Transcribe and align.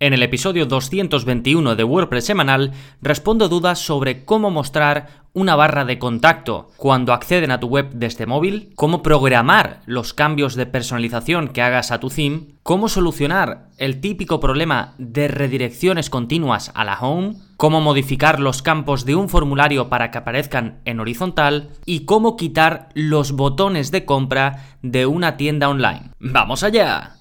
En 0.00 0.12
el 0.12 0.22
episodio 0.22 0.64
221 0.64 1.74
de 1.74 1.82
WordPress 1.82 2.26
semanal 2.26 2.70
respondo 3.02 3.48
dudas 3.48 3.80
sobre 3.80 4.24
cómo 4.24 4.48
mostrar 4.48 5.08
una 5.32 5.56
barra 5.56 5.84
de 5.84 5.98
contacto 5.98 6.70
cuando 6.76 7.12
acceden 7.12 7.50
a 7.50 7.58
tu 7.58 7.66
web 7.66 7.90
desde 7.92 8.24
móvil, 8.24 8.70
cómo 8.76 9.02
programar 9.02 9.80
los 9.86 10.14
cambios 10.14 10.54
de 10.54 10.66
personalización 10.66 11.48
que 11.48 11.62
hagas 11.62 11.90
a 11.90 11.98
tu 11.98 12.10
theme, 12.10 12.46
cómo 12.62 12.88
solucionar 12.88 13.70
el 13.76 14.00
típico 14.00 14.38
problema 14.38 14.94
de 14.98 15.26
redirecciones 15.26 16.10
continuas 16.10 16.70
a 16.76 16.84
la 16.84 17.00
home, 17.00 17.34
cómo 17.56 17.80
modificar 17.80 18.38
los 18.38 18.62
campos 18.62 19.04
de 19.04 19.16
un 19.16 19.28
formulario 19.28 19.88
para 19.88 20.12
que 20.12 20.18
aparezcan 20.18 20.78
en 20.84 21.00
horizontal 21.00 21.70
y 21.86 22.04
cómo 22.04 22.36
quitar 22.36 22.88
los 22.94 23.32
botones 23.32 23.90
de 23.90 24.04
compra 24.04 24.64
de 24.80 25.06
una 25.06 25.36
tienda 25.36 25.68
online. 25.68 26.12
¡Vamos 26.20 26.62
allá! 26.62 27.16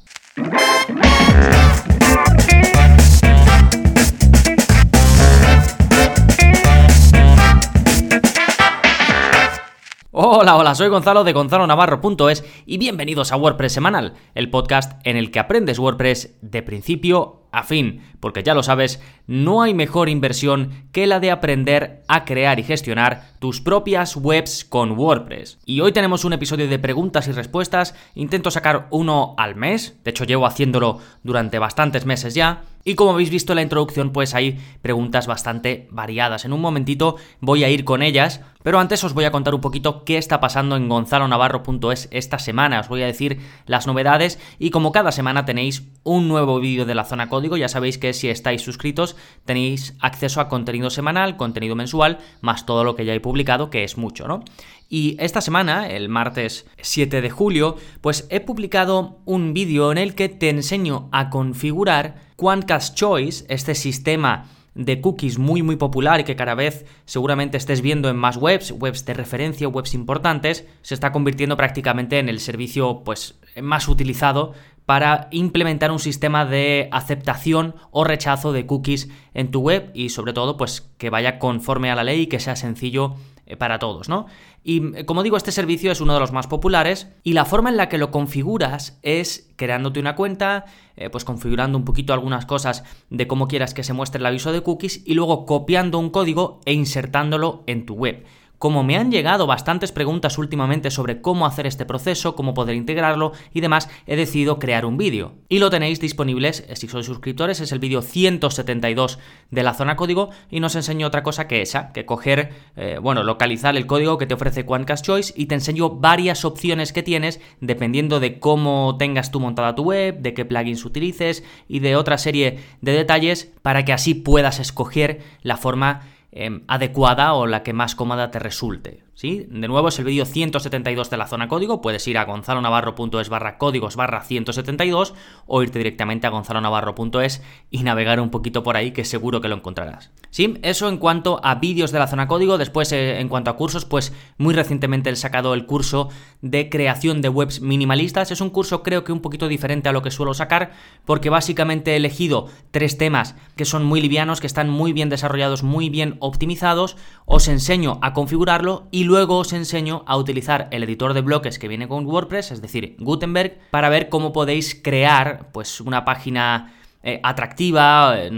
Hola, 10.20 10.56
hola, 10.56 10.74
soy 10.74 10.90
Gonzalo 10.90 11.24
de 11.24 11.32
gonzalonavarro.es 11.32 12.44
y 12.66 12.80
bienvenidos 12.80 13.32
a 13.32 13.38
WordPress 13.38 13.74
Semanal, 13.74 14.16
el 14.34 14.50
podcast 14.50 15.00
en 15.04 15.16
el 15.16 15.30
que 15.30 15.38
aprendes 15.38 15.78
WordPress 15.78 16.40
de 16.42 16.64
principio 16.64 17.44
a 17.52 17.64
fin, 17.64 18.02
porque 18.20 18.42
ya 18.42 18.56
lo 18.56 18.64
sabes, 18.64 19.02
no 19.28 19.62
hay 19.62 19.74
mejor 19.74 20.10
inversión 20.10 20.88
que 20.92 21.08
la 21.08 21.20
de 21.20 21.32
aprender 21.32 22.04
a 22.08 22.26
crear 22.26 22.60
y 22.60 22.64
gestionar 22.64 23.30
tus 23.40 23.62
propias 23.62 24.16
webs 24.16 24.66
con 24.66 24.92
WordPress. 24.92 25.60
Y 25.66 25.82
hoy 25.82 25.92
tenemos 25.92 26.26
un 26.26 26.34
episodio 26.34 26.68
de 26.68 26.80
preguntas 26.80 27.28
y 27.28 27.32
respuestas, 27.32 27.96
intento 28.16 28.52
sacar 28.52 28.88
uno 28.90 29.36
al 29.38 29.56
mes, 29.56 29.98
de 30.04 30.12
hecho 30.12 30.24
llevo 30.24 30.46
haciéndolo 30.46 31.00
durante 31.24 31.60
bastantes 31.60 32.06
meses 32.06 32.34
ya, 32.34 32.64
y 32.84 32.96
como 32.96 33.12
habéis 33.12 33.30
visto 33.30 33.52
en 33.52 33.58
la 33.58 33.64
introducción, 33.64 34.14
pues 34.14 34.34
hay 34.34 34.60
preguntas 34.82 35.28
bastante 35.28 35.90
variadas. 35.92 36.46
En 36.46 36.54
un 36.54 36.62
momentito 36.62 37.18
voy 37.42 37.66
a 37.66 37.70
ir 37.70 37.84
con 37.84 38.02
ellas, 38.02 38.40
pero 38.68 38.82
antes 38.82 39.02
os 39.06 39.14
voy 39.14 39.24
a 39.24 39.32
contar 39.32 39.56
un 39.56 39.62
poquito 39.62 40.04
qué 40.04 40.18
está 40.18 40.42
pasando 40.42 40.76
en 40.76 40.90
gonzalonavarro.es 40.90 42.10
esta 42.12 42.38
semana. 42.38 42.82
Os 42.82 42.90
voy 42.90 43.02
a 43.02 43.06
decir 43.06 43.40
las 43.66 43.88
novedades 43.88 44.40
y 44.60 44.72
como 44.72 44.92
cada 44.92 45.14
semana 45.14 45.46
tenéis 45.46 45.88
un 46.04 46.28
nuevo 46.28 46.60
vídeo 46.60 46.86
de 46.86 46.94
la 46.94 47.06
zona 47.06 47.30
código, 47.30 47.56
ya 47.56 47.70
sabéis 47.70 47.98
que 47.98 48.12
si 48.12 48.28
estáis 48.28 48.62
suscritos 48.62 49.16
tenéis 49.46 49.96
acceso 50.02 50.42
a 50.42 50.50
contenido 50.50 50.90
semanal, 50.90 51.38
contenido 51.38 51.78
mensual, 51.78 52.18
más 52.42 52.66
todo 52.66 52.84
lo 52.84 52.98
que 52.98 53.06
ya 53.06 53.14
he 53.14 53.22
publicado, 53.22 53.70
que 53.70 53.86
es 53.86 53.98
mucho, 53.98 54.28
¿no? 54.28 54.44
Y 54.90 55.16
esta 55.18 55.40
semana, 55.40 55.88
el 55.88 56.10
martes 56.10 56.66
7 56.82 57.22
de 57.22 57.30
julio, 57.30 57.78
pues 58.02 58.28
he 58.30 58.42
publicado 58.42 59.20
un 59.24 59.54
vídeo 59.54 59.94
en 59.94 59.98
el 59.98 60.14
que 60.14 60.28
te 60.28 60.50
enseño 60.50 61.08
a 61.14 61.30
configurar 61.30 62.16
Quantcast 62.36 62.96
Choice, 62.96 63.46
este 63.48 63.76
sistema 63.76 64.50
de 64.78 65.02
cookies 65.02 65.38
muy 65.40 65.64
muy 65.64 65.76
popular 65.76 66.20
y 66.20 66.24
que 66.24 66.36
cada 66.36 66.56
vez 66.56 66.86
seguramente 67.06 67.58
estés 67.58 67.82
viendo 67.82 68.10
en 68.10 68.16
más 68.16 68.38
webs, 68.38 68.72
webs 68.72 69.06
de 69.06 69.14
referencia, 69.14 69.68
webs 69.68 69.94
importantes, 69.94 70.66
se 70.82 70.94
está 70.94 71.12
convirtiendo 71.12 71.58
prácticamente 71.58 72.20
en 72.20 72.30
el 72.30 72.40
servicio 72.40 73.02
pues 73.04 73.36
más 73.62 73.88
utilizado 73.88 74.54
para 74.86 75.28
implementar 75.32 75.92
un 75.92 76.00
sistema 76.00 76.46
de 76.46 76.88
aceptación 76.94 77.76
o 77.92 78.06
rechazo 78.06 78.54
de 78.54 78.66
cookies 78.66 79.10
en 79.34 79.52
tu 79.52 79.60
web 79.60 79.92
y 79.94 80.10
sobre 80.10 80.32
todo 80.32 80.56
pues 80.56 80.90
que 80.98 81.10
vaya 81.10 81.40
conforme 81.40 81.92
a 81.92 81.96
la 81.96 82.06
ley 82.06 82.22
y 82.22 82.28
que 82.28 82.40
sea 82.40 82.56
sencillo 82.56 83.16
eh, 83.46 83.58
para 83.58 83.80
todos, 83.80 84.08
¿no? 84.08 84.28
Y 84.68 84.98
eh, 84.98 85.06
como 85.06 85.24
digo, 85.24 85.38
este 85.38 85.54
servicio 85.54 85.94
es 85.94 86.02
uno 86.02 86.14
de 86.14 86.20
los 86.20 86.34
más 86.34 86.48
populares 86.48 87.08
y 87.24 87.32
la 87.32 87.46
forma 87.46 87.70
en 87.70 87.78
la 87.78 87.88
que 87.88 87.98
lo 87.98 88.12
configuras 88.12 89.00
es 89.02 89.50
creándote 89.56 90.02
una 90.02 90.18
cuenta, 90.18 90.66
eh, 90.98 91.10
pues 91.10 91.24
configurando 91.24 91.78
un 91.78 91.86
poquito 91.86 92.12
algunas 92.12 92.46
cosas 92.46 92.84
de 93.10 93.28
cómo 93.28 93.48
quieras 93.48 93.74
que 93.74 93.86
se 93.86 93.94
muestre 93.94 94.20
el 94.20 94.26
aviso 94.26 94.52
de 94.52 94.64
cookies 94.64 95.04
y 95.06 95.14
luego 95.14 95.46
copiando 95.46 96.00
un 96.00 96.10
código 96.10 96.60
e 96.66 96.74
insertándolo 96.74 97.64
en 97.66 97.86
tu 97.86 97.94
web. 97.94 98.26
Como 98.58 98.84
me 98.84 98.98
han 98.98 99.12
llegado 99.12 99.46
bastantes 99.46 99.92
preguntas 99.92 100.38
últimamente 100.38 100.90
sobre 100.90 101.22
cómo 101.22 101.46
hacer 101.46 101.68
este 101.68 101.86
proceso, 101.86 102.36
cómo 102.36 102.56
poder 102.56 102.76
integrarlo 102.76 103.34
y 103.54 103.62
demás, 103.62 103.88
he 104.08 104.16
decidido 104.16 104.58
crear 104.58 104.86
un 104.86 104.98
vídeo. 104.98 105.36
Y 105.48 105.60
lo 105.60 105.70
tenéis 105.70 106.00
disponibles, 106.00 106.66
eh, 106.68 106.76
si 106.76 106.88
sois 106.88 107.06
suscriptores, 107.06 107.60
es 107.60 107.72
el 107.72 107.80
vídeo 107.80 108.02
172 108.02 109.20
de 109.52 109.64
la 109.64 109.76
zona 109.76 109.96
código 109.96 110.30
y 110.50 110.60
nos 110.60 110.76
enseño 110.76 111.06
otra 111.06 111.22
cosa 111.22 111.48
que 111.48 111.62
esa, 111.62 111.94
que 111.94 112.06
coger, 112.06 112.52
eh, 112.76 112.98
bueno, 113.00 113.24
localizar 113.24 113.78
el 113.78 113.86
código 113.86 114.18
que 114.18 114.26
te 114.26 114.34
ofrece 114.34 114.66
Quantcast 114.66 115.06
Choice 115.06 115.34
y 115.36 115.46
te 115.46 115.56
enseño 115.56 115.92
varias 115.92 116.44
opciones 116.44 116.94
que 116.94 117.04
tienes 117.04 117.40
dependiendo 117.62 118.20
de 118.20 118.40
cómo 118.40 118.96
tengas 118.98 119.32
tú 119.32 119.40
montada 119.40 119.76
tu 119.76 119.84
web, 119.84 120.20
de 120.20 120.34
qué 120.34 120.46
plugins 120.46 120.84
utilices 120.84 121.44
y 121.68 121.80
de 121.80 121.96
otra 121.96 122.18
serie 122.18 122.60
de 122.82 122.92
detalles 122.92 123.52
para 123.62 123.86
que 123.86 123.94
así 123.94 124.16
puedas 124.16 124.60
escoger 124.60 125.22
la 125.44 125.58
forma 125.58 126.02
Em, 126.32 126.64
adecuada 126.68 127.34
o 127.34 127.48
la 127.48 127.64
que 127.64 127.74
más 127.74 127.96
cómoda 127.96 128.32
te 128.32 128.40
resulte. 128.40 129.07
¿Sí? 129.18 129.48
De 129.50 129.68
nuevo 129.68 129.88
es 129.88 129.98
el 129.98 130.06
vídeo 130.06 130.26
172 130.26 131.10
de 131.10 131.18
la 131.18 131.26
zona 131.26 131.48
código, 131.48 131.82
puedes 131.82 132.08
ir 132.08 132.20
a 132.20 132.26
gonzalonavarro.es 132.26 133.30
barra 133.30 133.58
códigos 133.58 133.96
barra 133.96 134.22
172 134.22 135.16
o 135.48 135.64
irte 135.64 135.80
directamente 135.80 136.28
a 136.28 136.30
gonzalonavarro.es 136.30 137.42
y 137.72 137.82
navegar 137.82 138.20
un 138.20 138.30
poquito 138.30 138.62
por 138.62 138.78
ahí 138.78 138.92
que 138.92 139.06
seguro 139.06 139.42
que 139.42 139.48
lo 139.48 139.56
encontrarás. 139.56 140.12
Sí, 140.30 140.60
eso 140.62 140.88
en 140.88 140.98
cuanto 140.98 141.42
a 141.44 141.56
vídeos 141.56 141.92
de 141.92 141.98
la 141.98 142.06
zona 142.06 142.28
código, 142.28 142.60
después 142.60 142.92
eh, 142.92 143.20
en 143.20 143.28
cuanto 143.28 143.50
a 143.50 143.56
cursos, 143.56 143.86
pues 143.86 144.14
muy 144.38 144.54
recientemente 144.54 145.10
he 145.10 145.16
sacado 145.16 145.56
el 145.56 145.66
curso 145.66 146.10
de 146.44 146.70
creación 146.70 147.24
de 147.24 147.30
webs 147.30 147.60
minimalistas, 147.60 148.30
es 148.30 148.40
un 148.40 148.52
curso 148.52 148.84
creo 148.84 149.04
que 149.04 149.14
un 149.14 149.22
poquito 149.22 149.48
diferente 149.48 149.90
a 149.90 149.94
lo 149.94 150.04
que 150.04 150.12
suelo 150.12 150.36
sacar 150.36 150.74
porque 151.06 151.32
básicamente 151.32 151.94
he 151.94 151.96
elegido 151.96 152.50
tres 152.70 153.00
temas 153.00 153.34
que 153.56 153.66
son 153.66 153.84
muy 153.84 154.00
livianos, 154.00 154.42
que 154.42 154.48
están 154.48 154.70
muy 154.70 154.94
bien 154.94 155.10
desarrollados, 155.10 155.64
muy 155.64 155.90
bien 155.90 156.18
optimizados, 156.20 156.98
os 157.26 157.48
enseño 157.48 157.98
a 158.04 158.14
configurarlo 158.14 158.88
y 158.92 159.07
luego 159.08 159.40
os 159.40 159.54
enseño 159.54 160.04
a 160.06 160.18
utilizar 160.18 160.68
el 160.72 160.84
editor 160.84 161.14
de 161.14 161.22
bloques 161.22 161.58
que 161.58 161.68
viene 161.68 161.88
con 161.88 162.06
WordPress, 162.06 162.52
es 162.52 162.62
decir, 162.62 162.96
Gutenberg, 163.00 163.58
para 163.72 163.90
ver 163.90 164.10
cómo 164.10 164.32
podéis 164.32 164.76
crear 164.76 165.50
pues 165.52 165.82
una 165.82 166.06
página 166.06 166.76
eh, 167.02 167.20
atractiva, 167.24 168.16
eh, 168.20 168.30